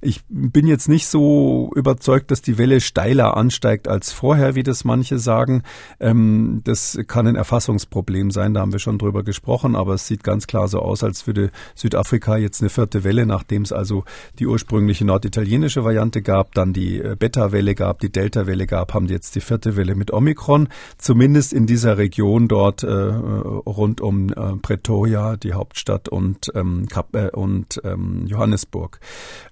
[0.01, 4.86] Ich bin jetzt nicht so überzeugt, dass die Welle steiler ansteigt als vorher, wie das
[4.86, 5.63] manche sagen.
[5.99, 10.24] Ähm, das kann ein Erfassungsproblem sein, da haben wir schon drüber gesprochen, aber es sieht
[10.24, 14.03] ganz klar so aus, als würde Südafrika jetzt eine vierte Welle, nachdem es also
[14.38, 19.36] die ursprüngliche norditalienische Variante gab, dann die äh, Beta-Welle gab, die Delta-Welle gab, haben jetzt
[19.36, 20.67] die vierte Welle mit Omikron.
[20.97, 27.15] Zumindest in dieser Region dort äh, rund um äh, Pretoria, die Hauptstadt und, ähm, Kap
[27.15, 28.99] äh, und ähm, Johannesburg.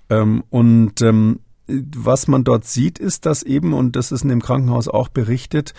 [0.10, 4.42] Ähm, und ähm, was man dort sieht, ist, dass eben, und das ist in dem
[4.42, 5.74] Krankenhaus auch berichtet,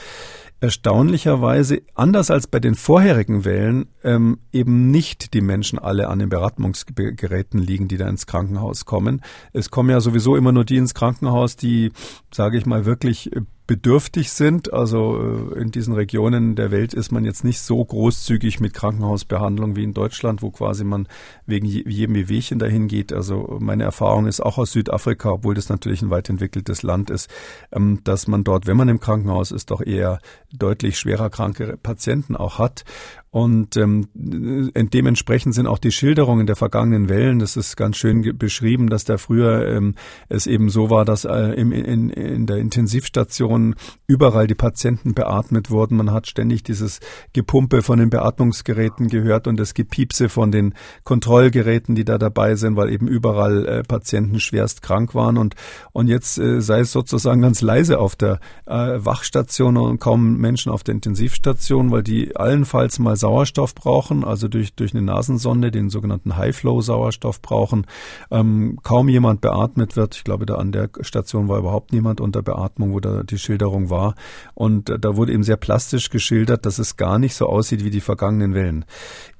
[0.60, 6.28] erstaunlicherweise, anders als bei den vorherigen Wellen, ähm, eben nicht die Menschen alle an den
[6.28, 9.22] Beatmungsgeräten liegen, die da ins Krankenhaus kommen.
[9.52, 11.92] Es kommen ja sowieso immer nur die ins Krankenhaus, die,
[12.32, 13.30] sage ich mal, wirklich
[13.68, 14.72] bedürftig sind.
[14.72, 19.76] Also äh, in diesen Regionen der Welt ist man jetzt nicht so großzügig mit Krankenhausbehandlung
[19.76, 21.06] wie in Deutschland, wo quasi man
[21.46, 23.12] wegen jedem Wehwehchen dahin geht.
[23.12, 27.30] Also meine Erfahrung ist auch aus Südafrika, obwohl das natürlich ein weit entwickeltes Land ist,
[27.70, 30.18] ähm, dass man dort, wenn man im Krankenhaus ist, doch eher
[30.50, 32.84] deutlich schwerer kranke Patienten auch hat.
[33.30, 38.88] Und ähm, dementsprechend sind auch die Schilderungen der vergangenen Wellen, das ist ganz schön beschrieben,
[38.88, 39.96] dass da früher ähm,
[40.30, 43.74] es eben so war, dass äh, im, in, in der Intensivstation
[44.06, 45.98] überall die Patienten beatmet wurden.
[45.98, 47.00] Man hat ständig dieses
[47.34, 50.74] Gepumpe von den Beatmungsgeräten gehört und das Gepiepse von den
[51.04, 55.36] Kontrollgeräten, die da dabei sind, weil eben überall äh, Patienten schwerst krank waren.
[55.36, 55.54] Und,
[55.92, 60.72] und jetzt äh, sei es sozusagen ganz leise auf der äh, Wachstation und kaum Menschen
[60.72, 65.90] auf der Intensivstation, weil die allenfalls mal Sauerstoff brauchen, also durch, durch eine Nasensonde, den
[65.90, 67.86] sogenannten High-Flow-Sauerstoff brauchen.
[68.30, 70.16] Ähm, kaum jemand beatmet wird.
[70.16, 73.90] Ich glaube, da an der Station war überhaupt niemand unter Beatmung, wo da die Schilderung
[73.90, 74.14] war.
[74.54, 77.90] Und äh, da wurde eben sehr plastisch geschildert, dass es gar nicht so aussieht wie
[77.90, 78.84] die vergangenen Wellen.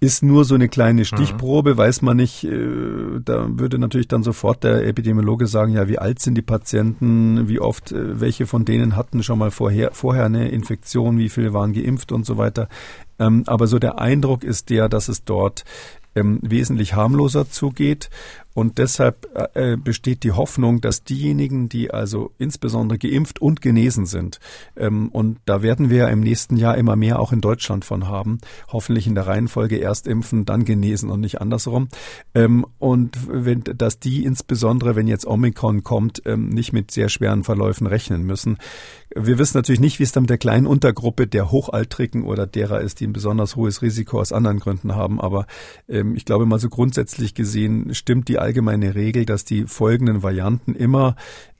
[0.00, 1.06] Ist nur so eine kleine mhm.
[1.06, 1.78] Stichprobe, mhm.
[1.78, 2.44] weiß man nicht.
[2.44, 7.48] Äh, da würde natürlich dann sofort der Epidemiologe sagen, ja, wie alt sind die Patienten,
[7.48, 11.52] wie oft, äh, welche von denen hatten schon mal vorher, vorher eine Infektion, wie viele
[11.52, 12.68] waren geimpft und so weiter.
[13.18, 15.64] Ähm, aber so der Eindruck ist der, dass es dort
[16.14, 18.10] ähm, wesentlich harmloser zugeht
[18.58, 24.40] und deshalb äh, besteht die Hoffnung, dass diejenigen, die also insbesondere geimpft und genesen sind,
[24.76, 28.38] ähm, und da werden wir im nächsten Jahr immer mehr auch in Deutschland von haben,
[28.66, 31.86] hoffentlich in der Reihenfolge erst impfen, dann genesen und nicht andersrum.
[32.34, 37.44] Ähm, und wenn, dass die insbesondere, wenn jetzt Omikron kommt, ähm, nicht mit sehr schweren
[37.44, 38.58] Verläufen rechnen müssen.
[39.14, 42.80] Wir wissen natürlich nicht, wie es dann mit der kleinen Untergruppe der Hochaltrigen oder derer
[42.80, 45.20] ist, die ein besonders hohes Risiko aus anderen Gründen haben.
[45.20, 45.46] Aber
[45.88, 50.74] ähm, ich glaube mal so grundsätzlich gesehen stimmt die allgemeine Regel, dass die folgenden Varianten
[50.74, 51.16] immer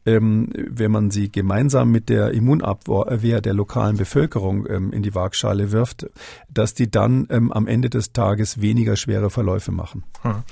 [0.09, 5.71] ähm, wenn man sie gemeinsam mit der Immunabwehr der lokalen Bevölkerung ähm, in die Waagschale
[5.71, 6.07] wirft,
[6.49, 10.05] dass die dann ähm, am Ende des Tages weniger schwere Verläufe machen.
[10.23, 10.43] Hm.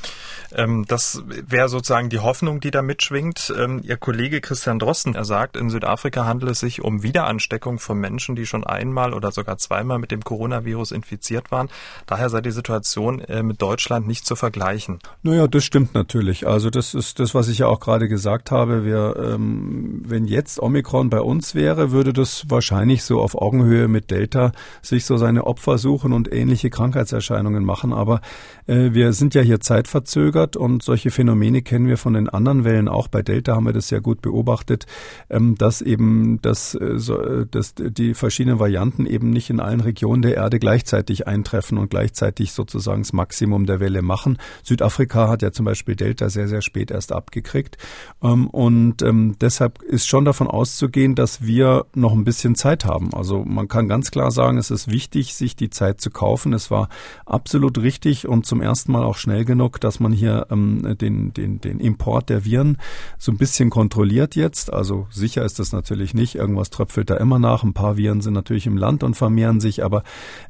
[0.54, 3.52] Ähm, das wäre sozusagen die Hoffnung, die da mitschwingt.
[3.58, 7.98] Ähm, Ihr Kollege Christian Drosten, er sagt, in Südafrika handelt es sich um Wiederansteckung von
[7.98, 11.68] Menschen, die schon einmal oder sogar zweimal mit dem Coronavirus infiziert waren.
[12.06, 14.98] Daher sei die Situation äh, mit Deutschland nicht zu vergleichen.
[15.22, 16.46] Naja, das stimmt natürlich.
[16.46, 18.84] Also das ist das, was ich ja auch gerade gesagt habe.
[18.84, 23.88] Wir ähm, ähm, wenn jetzt Omikron bei uns wäre, würde das wahrscheinlich so auf Augenhöhe
[23.88, 27.92] mit Delta sich so seine Opfer suchen und ähnliche Krankheitserscheinungen machen.
[27.92, 28.20] Aber
[28.66, 32.88] äh, wir sind ja hier zeitverzögert und solche Phänomene kennen wir von den anderen Wellen
[32.88, 33.08] auch.
[33.08, 34.86] Bei Delta haben wir das sehr gut beobachtet,
[35.30, 39.80] ähm, dass eben das, äh, so, äh, dass die verschiedenen Varianten eben nicht in allen
[39.80, 44.38] Regionen der Erde gleichzeitig eintreffen und gleichzeitig sozusagen das Maximum der Welle machen.
[44.62, 47.78] Südafrika hat ja zum Beispiel Delta sehr, sehr spät erst abgekriegt.
[48.22, 53.14] Ähm, und ähm, deshalb ist schon davon auszugehen, dass wir noch ein bisschen Zeit haben.
[53.14, 56.52] Also man kann ganz klar sagen, es ist wichtig, sich die Zeit zu kaufen.
[56.52, 56.88] Es war
[57.24, 61.60] absolut richtig und zum ersten Mal auch schnell genug, dass man hier ähm, den, den,
[61.60, 62.78] den Import der Viren
[63.18, 64.72] so ein bisschen kontrolliert jetzt.
[64.72, 66.34] Also sicher ist das natürlich nicht.
[66.34, 67.62] Irgendwas tröpfelt da immer nach.
[67.62, 70.02] Ein paar Viren sind natürlich im Land und vermehren sich, aber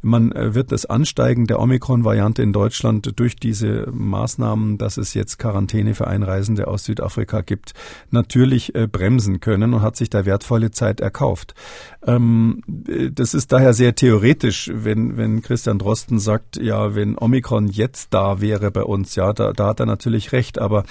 [0.03, 5.39] man äh, wird das Ansteigen der Omikron-Variante in Deutschland durch diese Maßnahmen, dass es jetzt
[5.39, 7.74] Quarantäne für Einreisende aus Südafrika gibt,
[8.11, 11.55] natürlich eigentlich äh, bremsen können und hat sich da wertvolle Zeit erkauft.
[12.07, 18.14] Ähm, das ist daher sehr theoretisch, wenn, wenn Christian Drosten sagt, ja, wenn Omikron jetzt
[18.14, 20.59] da wäre bei uns, ja, da, da hat er natürlich recht.
[20.59, 20.85] Aber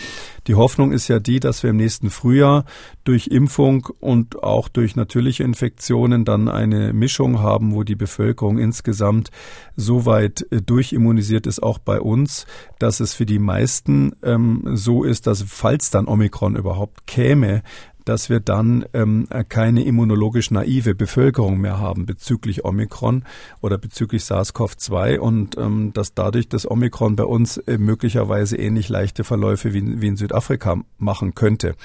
[0.47, 2.65] die Hoffnung ist ja die, dass wir im nächsten Frühjahr
[3.03, 9.31] durch Impfung und auch durch natürliche Infektionen dann eine Mischung haben, wo die Bevölkerung insgesamt
[9.75, 12.45] so weit äh, durchimmunisiert ist, auch bei uns,
[12.79, 17.63] dass es für die meisten ähm, so ist, dass falls dann Omikron überhaupt käme,
[18.05, 23.23] dass wir dann ähm, keine immunologisch naive Bevölkerung mehr haben bezüglich Omikron
[23.61, 29.23] oder bezüglich SARS-CoV-2 und ähm, dass dadurch das Omikron bei uns äh, möglicherweise ähnlich leichte
[29.23, 31.75] Verläufe wie, wie in Südafrika machen könnte.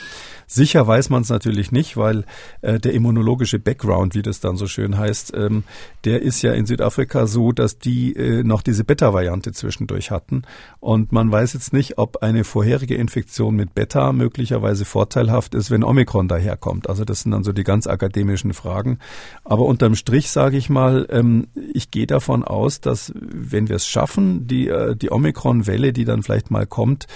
[0.47, 2.25] Sicher weiß man es natürlich nicht, weil
[2.61, 5.65] äh, der immunologische Background, wie das dann so schön heißt, ähm,
[6.05, 10.43] der ist ja in Südafrika so, dass die äh, noch diese Beta-Variante zwischendurch hatten
[10.81, 15.83] und man weiß jetzt nicht, ob eine vorherige Infektion mit Beta möglicherweise vorteilhaft ist, wenn
[15.83, 16.89] Omikron Omikron daherkommt.
[16.89, 18.99] Also das sind dann so die ganz akademischen Fragen.
[19.45, 23.87] Aber unterm Strich sage ich mal, ähm, ich gehe davon aus, dass wenn wir es
[23.87, 27.07] schaffen, die, äh, die Omikron-Welle, die dann vielleicht mal kommt,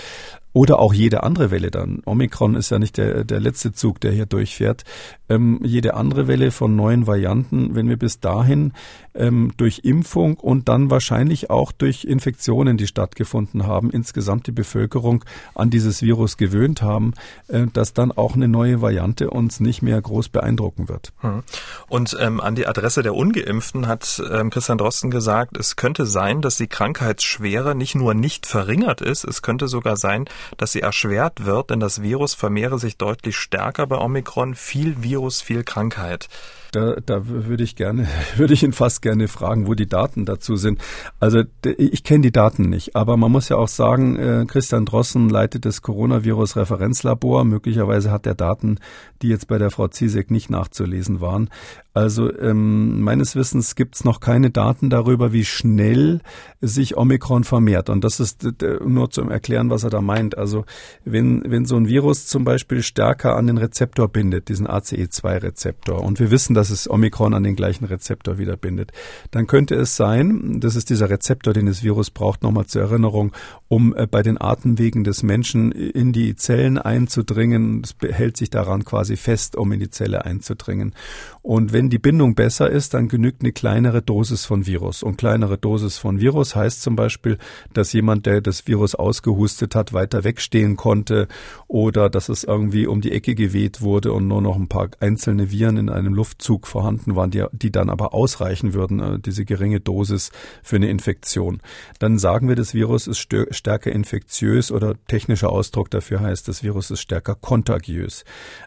[0.54, 2.00] oder auch jede andere Welle dann.
[2.06, 4.84] Omikron ist ja nicht der, der letzte Zug, der hier durchfährt.
[5.28, 8.72] Ähm, jede andere Welle von neuen Varianten, wenn wir bis dahin
[9.14, 15.24] ähm, durch Impfung und dann wahrscheinlich auch durch Infektionen, die stattgefunden haben, insgesamt die Bevölkerung
[15.54, 17.14] an dieses Virus gewöhnt haben,
[17.48, 21.12] äh, dass dann auch eine neue Variante uns nicht mehr groß beeindrucken wird.
[21.20, 21.42] Hm.
[21.88, 26.42] Und ähm, an die Adresse der Ungeimpften hat ähm, Christian Drosten gesagt, es könnte sein,
[26.42, 30.26] dass die Krankheitsschwere nicht nur nicht verringert ist, es könnte sogar sein,
[30.56, 34.54] dass sie erschwert wird, denn das Virus vermehre sich deutlich stärker bei Omikron.
[34.54, 36.28] Viel Virus, viel Krankheit.
[36.74, 40.56] Da, da würde ich gerne, würde ich ihn fast gerne fragen, wo die Daten dazu
[40.56, 40.80] sind.
[41.20, 45.28] Also ich kenne die Daten nicht, aber man muss ja auch sagen, äh, Christian Drossen
[45.28, 47.44] leitet das Coronavirus-Referenzlabor.
[47.44, 48.78] Möglicherweise hat er Daten,
[49.22, 51.48] die jetzt bei der Frau Ziesek nicht nachzulesen waren.
[51.94, 56.20] Also ähm, meines Wissens gibt es noch keine Daten darüber, wie schnell
[56.60, 57.88] sich Omikron vermehrt.
[57.88, 58.44] Und das ist
[58.84, 60.36] nur zum Erklären, was er da meint.
[60.36, 60.64] Also
[61.04, 66.18] wenn, wenn so ein Virus zum Beispiel stärker an den Rezeptor bindet, diesen ACE2-Rezeptor, und
[66.18, 68.92] wir wissen, dass es Omikron an den gleichen Rezeptor wieder bindet,
[69.30, 73.32] dann könnte es sein, das ist dieser Rezeptor, den das Virus braucht, nochmal zur Erinnerung,
[73.68, 77.82] um äh, bei den Atemwegen des Menschen in die Zellen einzudringen.
[77.82, 80.94] Es hält sich daran quasi fest, um in die Zelle einzudringen.
[81.42, 85.02] Und wenn die Bindung besser ist, dann genügt eine kleinere Dosis von Virus.
[85.02, 87.38] Und kleinere Dosis von Virus heißt zum Beispiel,
[87.72, 91.28] dass jemand, der das Virus ausgehustet hat, weiter wegstehen konnte
[91.68, 95.50] oder dass es irgendwie um die Ecke geweht wurde und nur noch ein paar einzelne
[95.50, 99.80] Viren in einem Luftzug vorhanden waren, die, die dann aber ausreichen würden, äh, diese geringe
[99.80, 100.30] Dosis
[100.62, 101.60] für eine Infektion.
[101.98, 106.90] Dann sagen wir, das Virus ist stärker infektiös oder technischer Ausdruck dafür heißt, das Virus
[106.90, 108.24] ist stärker kontagiös.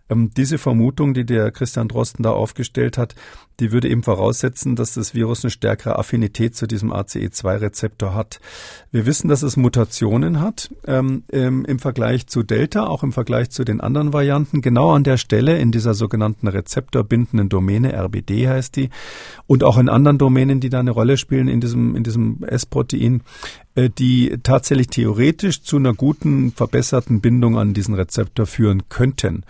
[0.10, 3.16] Ähm, diese Vermutung, die der Christian Drosten da aufgestellt gestellt hat,
[3.60, 8.40] die würde eben voraussetzen, dass das Virus eine stärkere Affinität zu diesem ACE2-Rezeptor hat.
[8.92, 13.50] Wir wissen, dass es Mutationen hat ähm, ähm, im Vergleich zu Delta, auch im Vergleich
[13.50, 18.76] zu den anderen Varianten, genau an der Stelle in dieser sogenannten rezeptorbindenden Domäne, RBD heißt
[18.76, 18.90] die,
[19.46, 23.22] und auch in anderen Domänen, die da eine Rolle spielen in diesem, in diesem S-Protein,
[23.76, 29.44] äh, die tatsächlich theoretisch zu einer guten, verbesserten Bindung an diesen Rezeptor führen könnten.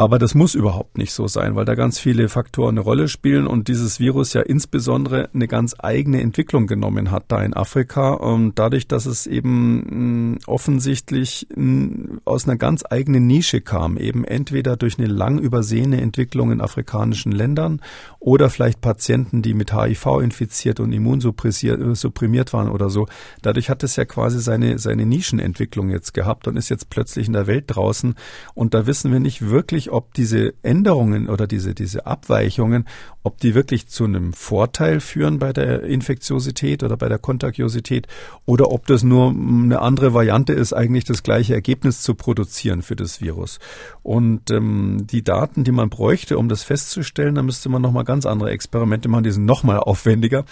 [0.00, 3.46] Aber das muss überhaupt nicht so sein, weil da ganz viele Faktoren eine Rolle spielen
[3.46, 8.12] und dieses Virus ja insbesondere eine ganz eigene Entwicklung genommen hat da in Afrika.
[8.12, 14.24] Und dadurch, dass es eben mm, offensichtlich mm, aus einer ganz eigenen Nische kam, eben
[14.24, 17.82] entweder durch eine lang übersehene Entwicklung in afrikanischen Ländern
[18.20, 23.08] oder vielleicht Patienten, die mit HIV infiziert und immunsupprimiert waren oder so.
[23.40, 27.32] Dadurch hat es ja quasi seine, seine Nischenentwicklung jetzt gehabt und ist jetzt plötzlich in
[27.32, 28.14] der Welt draußen.
[28.54, 32.86] Und da wissen wir nicht wirklich, ob diese Änderungen oder diese, diese Abweichungen,
[33.22, 38.06] ob die wirklich zu einem Vorteil führen bei der Infektiosität oder bei der Kontagiosität
[38.46, 42.96] oder ob das nur eine andere Variante ist, eigentlich das gleiche Ergebnis zu produzieren für
[42.96, 43.58] das Virus.
[44.02, 48.24] Und ähm, die Daten, die man bräuchte, um das festzustellen, da müsste man nochmal ganz
[48.24, 50.44] andere Experimente machen, die sind nochmal aufwendiger.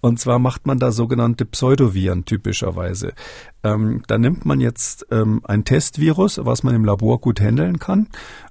[0.00, 3.12] Und zwar macht man da sogenannte Pseudoviren typischerweise.
[3.62, 8.08] Ähm, da nimmt man jetzt ähm, ein Testvirus, was man im Labor gut handeln kann.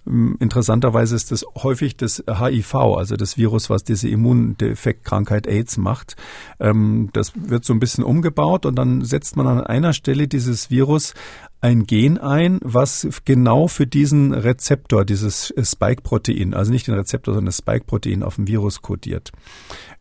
[0.08, 6.16] Ähm, interessanterweise ist das häufig das HIV, also das Virus, was diese Immundefektkrankheit AIDS macht.
[6.60, 10.70] Ähm, das wird so ein bisschen umgebaut und dann setzt man an einer Stelle dieses
[10.70, 11.14] Virus
[11.62, 17.48] ein Gen ein, was genau für diesen Rezeptor, dieses Spike-Protein, also nicht den Rezeptor, sondern
[17.48, 19.32] das Spike-Protein auf dem Virus kodiert.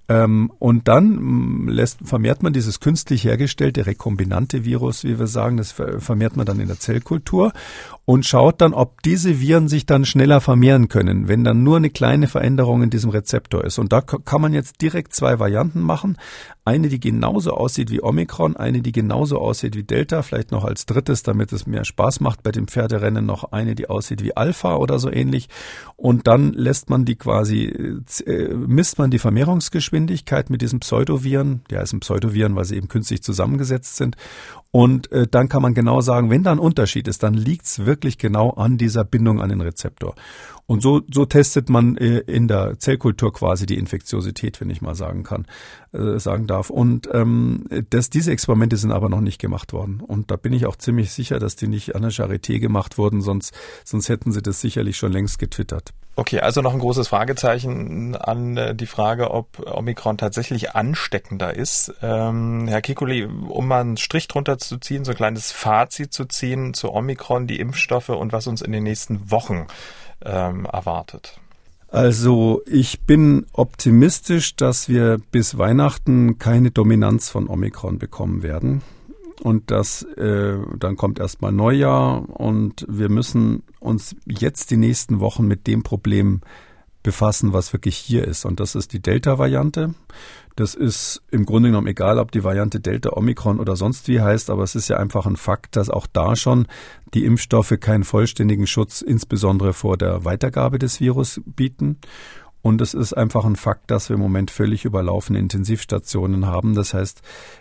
[0.09, 5.57] Ähm, und dann mm, lässt, vermehrt man dieses künstlich hergestellte rekombinante Virus, wie wir sagen,
[5.57, 7.53] das vermehrt man dann in der Zellkultur
[8.05, 11.89] und schaut dann, ob diese Viren sich dann schneller vermehren können, wenn dann nur eine
[11.89, 13.79] kleine Veränderung in diesem Rezeptor ist.
[13.79, 16.19] Und da kann man jetzt direkt zwei Varianten machen.
[16.67, 20.87] Eine, die genauso aussieht wie Omikron, eine, die genauso aussieht wie Delta, vielleicht noch als
[20.87, 24.77] drittes, damit es mehr Spaß macht bei dem Pferderennen, noch eine, die aussieht wie Alpha
[24.77, 25.49] oder so ähnlich.
[25.97, 27.65] Und dann lässt man die quasi,
[28.27, 29.94] äh, misst man die Vermehrungsgeschwindigkeit
[30.51, 34.17] mit diesen Pseudoviren, die heißen Pseudoviren, weil sie eben künstlich zusammengesetzt sind.
[34.75, 38.19] Und äh, dann kann man genau sagen, wenn da ein Unterschied ist, dann liegt's wirklich
[38.19, 40.17] genau an dieser Bindung an den Rezeptor.
[40.67, 44.97] Und so, so testet man äh, in der Zellkultur quasi die Infektiosität, wenn ich mal
[44.97, 45.47] sagen kann,
[45.93, 46.71] äh, sagen darf.
[46.71, 50.01] Und ähm, das, diese Experimente sind aber noch nicht gemacht worden.
[50.01, 53.23] Und da bin ich auch ziemlich sicher, dass die nicht an der Charité gemacht wurden,
[53.23, 53.55] sonst,
[53.85, 55.93] sonst hätten sie das sicherlich schon längst getwittert.
[56.17, 61.93] Okay, also noch ein großes Fragezeichen an äh, die Frage, ob Omikron tatsächlich ansteckender ist.
[62.03, 66.25] Ähm, Herr Kikuli, um mal einen Strich drunter zu ziehen, so ein kleines Fazit zu
[66.25, 69.67] ziehen zu Omikron, die Impfstoffe und was uns in den nächsten Wochen
[70.25, 71.39] ähm, erwartet.
[71.89, 78.83] Also ich bin optimistisch, dass wir bis Weihnachten keine Dominanz von Omikron bekommen werden
[79.43, 85.47] und das äh, dann kommt erstmal Neujahr und wir müssen uns jetzt die nächsten Wochen
[85.47, 86.41] mit dem Problem
[87.03, 88.45] befassen, was wirklich hier ist.
[88.45, 89.95] Und das ist die Delta-Variante.
[90.57, 94.51] Das ist im Grunde genommen egal, ob die Variante Delta, Omikron oder sonst wie heißt,
[94.51, 96.67] aber es ist ja einfach ein Fakt, dass auch da schon
[97.13, 101.99] die Impfstoffe keinen vollständigen Schutz, insbesondere vor der Weitergabe des Virus bieten.
[102.63, 106.75] Und es ist einfach ein Fakt, dass wir im Moment völlig überlaufene Intensivstationen haben.
[106.75, 107.21] Das heißt,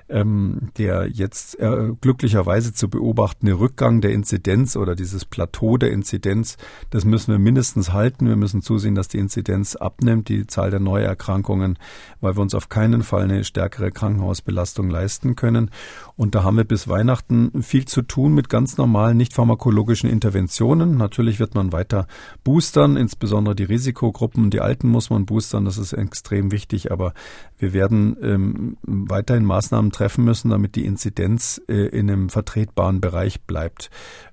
[0.09, 6.57] ähm, der jetzt äh, glücklicherweise zu beobachtende Rückgang der Inzidenz oder dieses Plateau der Inzidenz,
[6.91, 8.27] das müssen wir mindestens halten.
[8.27, 11.79] Wir müssen zusehen, dass die Inzidenz abnimmt, die Zahl der Neuerkrankungen,
[12.21, 15.71] weil wir uns auf keinen Fall eine stärkere Krankenhausbelastung leisten können.
[16.15, 20.97] Und da haben wir bis Weihnachten viel zu tun mit ganz normalen, nicht pharmakologischen Interventionen.
[20.97, 22.07] Natürlich wird man weiter
[22.43, 26.91] boostern, insbesondere die Risikogruppen, die Alten muss man boostern, das ist extrem wichtig.
[26.91, 27.13] Aber
[27.57, 33.41] wir werden ähm, weiterhin Maßnahmen treffen müssen, damit die Inzidenz äh, in einem vertretbaren Bereich
[33.41, 33.89] bleibt.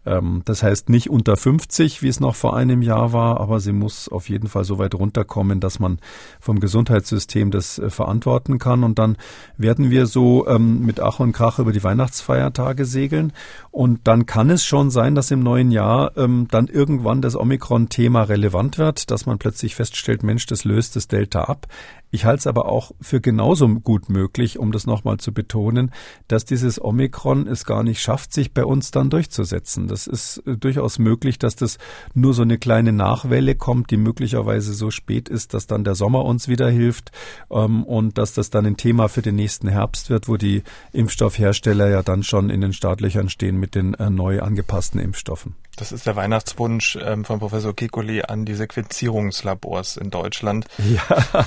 [0.06, 3.72] Ähm, das heißt nicht unter 50, wie es noch vor einem Jahr war, aber sie
[3.72, 5.98] muss auf jeden Fall so weit runterkommen, dass man
[6.40, 8.82] vom Gesundheitssystem das äh, verantworten kann.
[8.82, 9.16] Und dann
[9.56, 13.32] werden wir so ähm, mit Ach und Krach über die Weihnachtsfeiertage segeln.
[13.70, 18.22] Und dann kann es schon sein, dass im neuen Jahr ähm, dann irgendwann das Omikron-Thema
[18.22, 21.66] relevant wird, dass man plötzlich feststellt, Mensch, das löst das Delta ab.
[22.10, 25.92] Ich halte es aber auch für genauso gut möglich, um das nochmal zu betonen,
[26.26, 29.86] dass dieses Omikron es gar nicht schafft, sich bei uns dann durchzusetzen.
[29.86, 31.78] Das ist äh, durchaus möglich, dass das
[32.14, 36.24] nur so eine kleine Nachwelle kommt, die möglicherweise so spät ist, dass dann der Sommer
[36.24, 37.12] uns wieder hilft
[37.50, 41.88] ähm, und dass das dann ein Thema für den nächsten Herbst wird, wo die Impfstoffhersteller
[41.88, 45.54] ja dann schon in den Startlöchern stehen mit den äh, neu angepassten Impfstoffen.
[45.76, 50.66] Das ist der Weihnachtswunsch ähm, von Professor Kikuli an die Sequenzierungslabors in Deutschland.
[50.78, 51.46] Ja.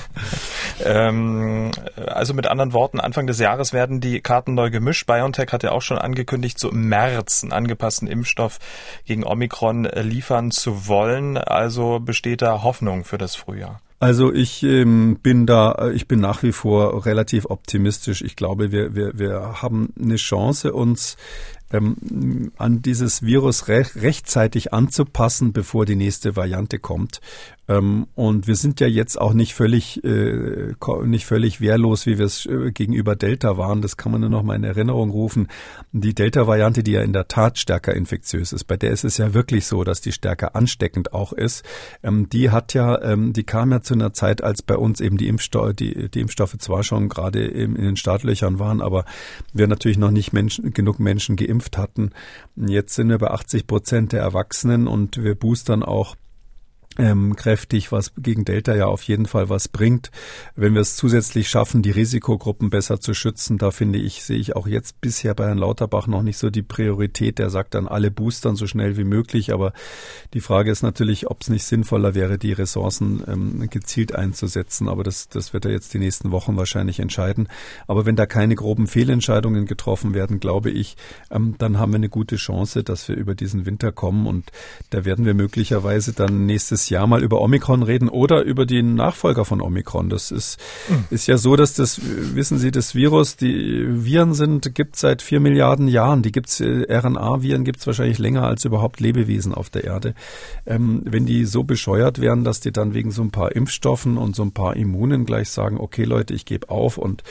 [0.84, 1.70] ähm,
[2.06, 5.06] also mit anderen Worten, Anfang des Jahres werden die Karten neu gemischt.
[5.06, 8.58] BioNTech hat ja auch schon angekündigt, so im März einen angepassten Impfstoff
[9.04, 11.38] gegen Omikron liefern zu wollen.
[11.38, 13.80] Also besteht da Hoffnung für das Frühjahr.
[14.00, 18.20] Also ich ähm, bin da, äh, ich bin nach wie vor relativ optimistisch.
[18.20, 21.16] Ich glaube, wir, wir, wir haben eine Chance, uns
[21.72, 27.20] ähm, an dieses Virus re rechtzeitig anzupassen, bevor die nächste Variante kommt.
[27.66, 32.26] Ähm, und wir sind ja jetzt auch nicht völlig, äh, nicht völlig wehrlos, wie wir
[32.26, 33.80] es äh, gegenüber Delta waren.
[33.80, 35.48] Das kann man nur noch mal in Erinnerung rufen.
[35.92, 39.32] Die Delta-Variante, die ja in der Tat stärker infektiös ist, bei der ist es ja
[39.32, 41.64] wirklich so, dass die stärker ansteckend auch ist.
[42.02, 45.16] Ähm, die hat ja, ähm, die kam ja zu einer Zeit, als bei uns eben
[45.16, 49.06] die, Impfsto die, die Impfstoffe zwar schon gerade in den Startlöchern waren, aber
[49.54, 52.10] wir natürlich noch nicht Menschen, genug Menschen geimpft hatten.
[52.56, 56.16] Jetzt sind wir bei 80 Prozent der Erwachsenen und wir boostern auch
[56.98, 60.10] ähm, kräftig, was gegen Delta ja auf jeden Fall was bringt.
[60.54, 64.54] Wenn wir es zusätzlich schaffen, die Risikogruppen besser zu schützen, da finde ich, sehe ich
[64.54, 67.38] auch jetzt bisher bei Herrn Lauterbach noch nicht so die Priorität.
[67.38, 69.72] Der sagt dann alle boostern so schnell wie möglich, aber
[70.34, 74.88] die Frage ist natürlich, ob es nicht sinnvoller wäre, die Ressourcen ähm, gezielt einzusetzen.
[74.88, 77.48] Aber das, das wird er jetzt die nächsten Wochen wahrscheinlich entscheiden.
[77.86, 80.96] Aber wenn da keine groben Fehlentscheidungen getroffen werden, glaube ich,
[81.30, 84.52] ähm, dann haben wir eine gute Chance, dass wir über diesen Winter kommen und
[84.90, 88.82] da werden wir möglicherweise dann nächstes nächstes Jahr mal über Omikron reden oder über die
[88.82, 90.08] Nachfolger von Omikron.
[90.10, 90.58] Das ist,
[90.88, 91.04] mhm.
[91.10, 95.40] ist ja so, dass das, wissen Sie, das Virus, die Viren sind, gibt seit vier
[95.40, 96.22] Milliarden Jahren.
[96.22, 100.14] Die gibt's, äh, RNA-Viren gibt's wahrscheinlich länger als überhaupt Lebewesen auf der Erde.
[100.66, 104.36] Ähm, wenn die so bescheuert wären, dass die dann wegen so ein paar Impfstoffen und
[104.36, 107.22] so ein paar Immunen gleich sagen, okay Leute, ich gebe auf und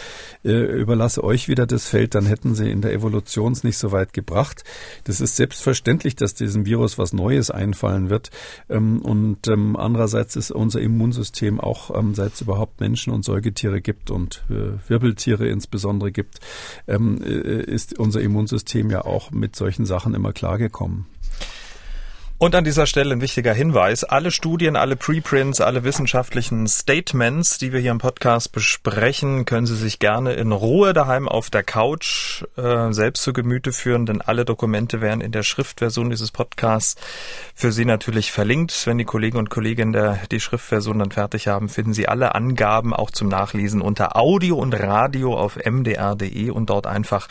[0.43, 4.13] äh, überlasse euch wieder das Feld, dann hätten sie in der Evolution nicht so weit
[4.13, 4.63] gebracht.
[5.03, 8.31] Das ist selbstverständlich, dass diesem Virus was Neues einfallen wird.
[8.69, 13.81] Ähm, und ähm, andererseits ist unser Immunsystem auch, ähm, seit es überhaupt Menschen und Säugetiere
[13.81, 16.39] gibt und äh, Wirbeltiere insbesondere gibt,
[16.87, 21.05] ähm, äh, ist unser Immunsystem ja auch mit solchen Sachen immer klargekommen.
[22.43, 24.03] Und an dieser Stelle ein wichtiger Hinweis.
[24.03, 29.77] Alle Studien, alle Preprints, alle wissenschaftlichen Statements, die wir hier im Podcast besprechen, können Sie
[29.77, 34.43] sich gerne in Ruhe daheim auf der Couch äh, selbst zu Gemüte führen, denn alle
[34.43, 37.01] Dokumente werden in der Schriftversion dieses Podcasts
[37.55, 38.87] für Sie natürlich verlinkt.
[38.87, 42.93] Wenn die Kollegen und Kolleginnen der, die Schriftversion dann fertig haben, finden Sie alle Angaben
[42.93, 47.29] auch zum Nachlesen unter Audio und Radio auf mdr.de und dort einfach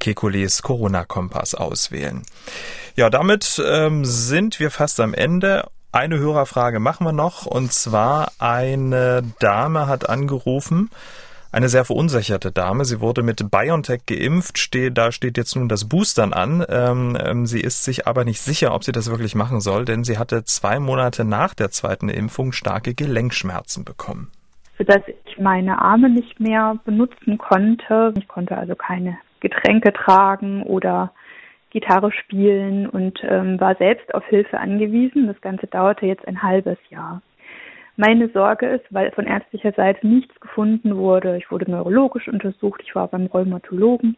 [0.00, 2.22] Kekules Corona-Kompass auswählen.
[2.96, 5.64] Ja, damit ähm, sind wir fast am Ende.
[5.90, 10.90] Eine Hörerfrage machen wir noch und zwar eine Dame hat angerufen,
[11.50, 12.84] eine sehr verunsicherte Dame.
[12.84, 14.58] Sie wurde mit BioNTech geimpft.
[14.58, 16.64] Steht, da steht jetzt nun das Boostern an.
[16.68, 20.04] Ähm, ähm, sie ist sich aber nicht sicher, ob sie das wirklich machen soll, denn
[20.04, 24.30] sie hatte zwei Monate nach der zweiten Impfung starke Gelenkschmerzen bekommen.
[24.78, 28.14] Sodass ich meine Arme nicht mehr benutzen konnte.
[28.16, 31.12] Ich konnte also keine Getränke tragen oder
[31.74, 35.26] Gitarre spielen und ähm, war selbst auf Hilfe angewiesen.
[35.26, 37.20] Das Ganze dauerte jetzt ein halbes Jahr.
[37.96, 42.94] Meine Sorge ist, weil von ärztlicher Seite nichts gefunden wurde, ich wurde neurologisch untersucht, ich
[42.94, 44.16] war beim Rheumatologen,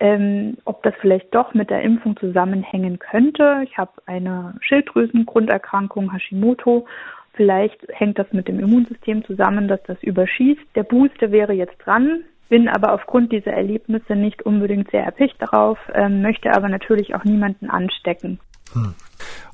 [0.00, 3.60] ähm, ob das vielleicht doch mit der Impfung zusammenhängen könnte.
[3.62, 6.86] Ich habe eine Schilddrüsengrunderkrankung, Hashimoto.
[7.34, 10.62] Vielleicht hängt das mit dem Immunsystem zusammen, dass das überschießt.
[10.74, 15.78] Der Booster wäre jetzt dran bin aber aufgrund dieser Erlebnisse nicht unbedingt sehr erpicht darauf,
[15.94, 18.40] ähm, möchte aber natürlich auch niemanden anstecken.
[18.74, 18.92] Hm.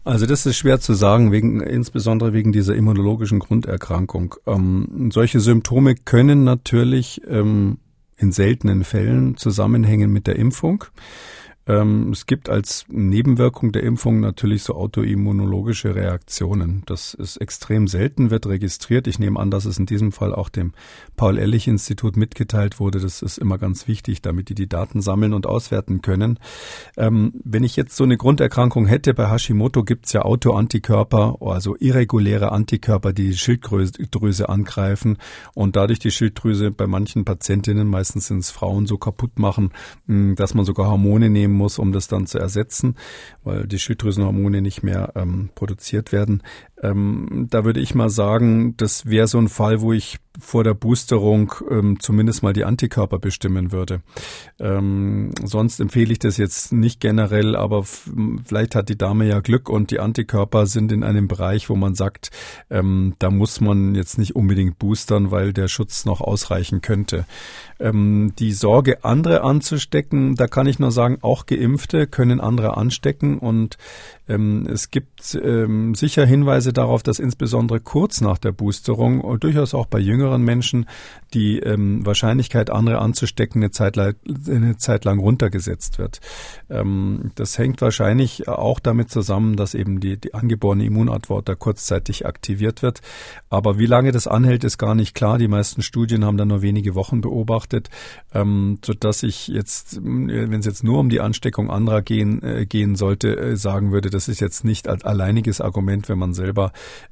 [0.04, 4.34] Also das ist schwer zu sagen, wegen, insbesondere wegen dieser immunologischen Grunderkrankung.
[4.48, 7.78] Ähm, solche Symptome können natürlich ähm,
[8.16, 10.84] in seltenen Fällen zusammenhängen mit der Impfung.
[11.68, 16.82] Ähm, es gibt als Nebenwirkung der Impfung natürlich so autoimmunologische Reaktionen.
[16.86, 19.06] Das ist extrem selten, wird registriert.
[19.06, 20.72] Ich nehme an, dass es in diesem Fall auch dem
[21.16, 22.98] Paul-Ehrlich-Institut mitgeteilt wurde.
[22.98, 26.40] Das ist immer ganz wichtig, damit die die Daten sammeln und auswerten können.
[26.96, 31.76] Ähm, wenn ich jetzt so eine Grunderkrankung hätte, bei Hashimoto gibt es ja Autoantikörper, also
[31.78, 35.18] irreguläre Antikörper, die die Schilddrüse angreifen
[35.54, 39.72] und dadurch die Schilddrüse bei manchen Patientinnen, meistens sind es Frauen, so kaputt machen,
[40.06, 42.96] dass man sogar Hormone nehmen muss, um das dann zu ersetzen,
[43.44, 46.42] weil die Schilddrüsenhormone nicht mehr ähm, produziert werden.
[46.82, 50.74] Ähm, da würde ich mal sagen, das wäre so ein Fall, wo ich vor der
[50.74, 54.02] Boosterung ähm, zumindest mal die Antikörper bestimmen würde.
[54.60, 59.68] Ähm, sonst empfehle ich das jetzt nicht generell, aber vielleicht hat die Dame ja Glück
[59.68, 62.30] und die Antikörper sind in einem Bereich, wo man sagt,
[62.70, 67.24] ähm, da muss man jetzt nicht unbedingt boostern, weil der Schutz noch ausreichen könnte.
[67.80, 73.38] Ähm, die Sorge, andere anzustecken, da kann ich nur sagen, auch Geimpfte können andere anstecken
[73.38, 73.76] und
[74.28, 79.74] ähm, es gibt ähm, sicher Hinweise darauf, dass insbesondere kurz nach der Boosterung und durchaus
[79.74, 80.86] auch bei jüngeren Menschen
[81.34, 84.14] die ähm, Wahrscheinlichkeit, andere anzustecken, eine Zeit, lang,
[84.46, 86.20] eine Zeit lang runtergesetzt wird.
[86.70, 92.26] Ähm, das hängt wahrscheinlich auch damit zusammen, dass eben die, die angeborene Immunantwort da kurzzeitig
[92.26, 93.00] aktiviert wird.
[93.50, 95.38] Aber wie lange das anhält, ist gar nicht klar.
[95.38, 97.90] Die meisten Studien haben da nur wenige Wochen beobachtet,
[98.34, 102.96] ähm, sodass ich jetzt, wenn es jetzt nur um die Ansteckung anderer gehen, äh, gehen
[102.96, 106.57] sollte, äh, sagen würde, das ist jetzt nicht als alleiniges Argument, wenn man selber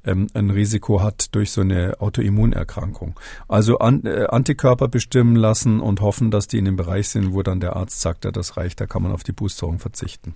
[0.04, 3.18] ähm, ein Risiko hat durch so eine Autoimmunerkrankung.
[3.48, 7.42] Also an, äh, Antikörper bestimmen lassen und hoffen, dass die in dem Bereich sind, wo
[7.42, 10.34] dann der Arzt sagt, ja, das reicht, da kann man auf die Boosterung verzichten.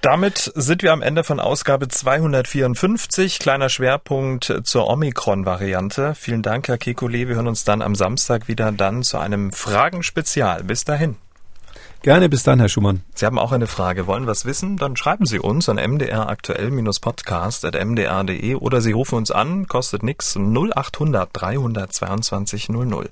[0.00, 3.40] Damit sind wir am Ende von Ausgabe 254.
[3.40, 6.14] Kleiner Schwerpunkt zur Omikron-Variante.
[6.14, 7.26] Vielen Dank, Herr Kekulé.
[7.26, 10.62] Wir hören uns dann am Samstag wieder dann zu einem Fragenspezial.
[10.62, 11.16] Bis dahin.
[12.02, 13.02] Gerne, bis dann, Herr Schumann.
[13.14, 14.76] Sie haben auch eine Frage, wollen was wissen?
[14.76, 22.68] Dann schreiben Sie uns an mdraktuell-podcast.mdr.de oder Sie rufen uns an, kostet nix, 0800 322
[22.68, 23.10] 00.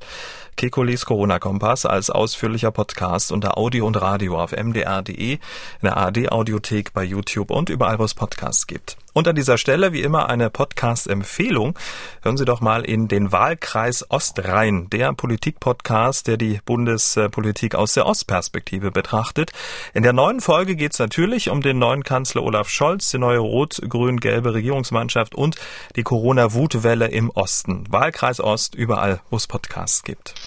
[0.57, 5.41] Kekulis Corona-Kompass als ausführlicher Podcast unter Audio und Radio auf mdr.de, in
[5.83, 8.97] der ARD-Audiothek bei YouTube und überall, wo es Podcasts gibt.
[9.17, 11.79] Und an dieser Stelle wie immer eine Podcast-Empfehlung.
[12.21, 18.05] Hören Sie doch mal in den Wahlkreis Ostrhein, der Politik-Podcast, der die Bundespolitik aus der
[18.05, 19.53] Ostperspektive betrachtet.
[19.95, 23.39] In der neuen Folge geht es natürlich um den neuen Kanzler Olaf Scholz, die neue
[23.39, 25.57] rot-grün-gelbe Regierungsmannschaft und
[25.97, 27.85] die Corona-Wutwelle im Osten.
[27.89, 30.35] Wahlkreis Ost, überall, wo es Podcasts gibt.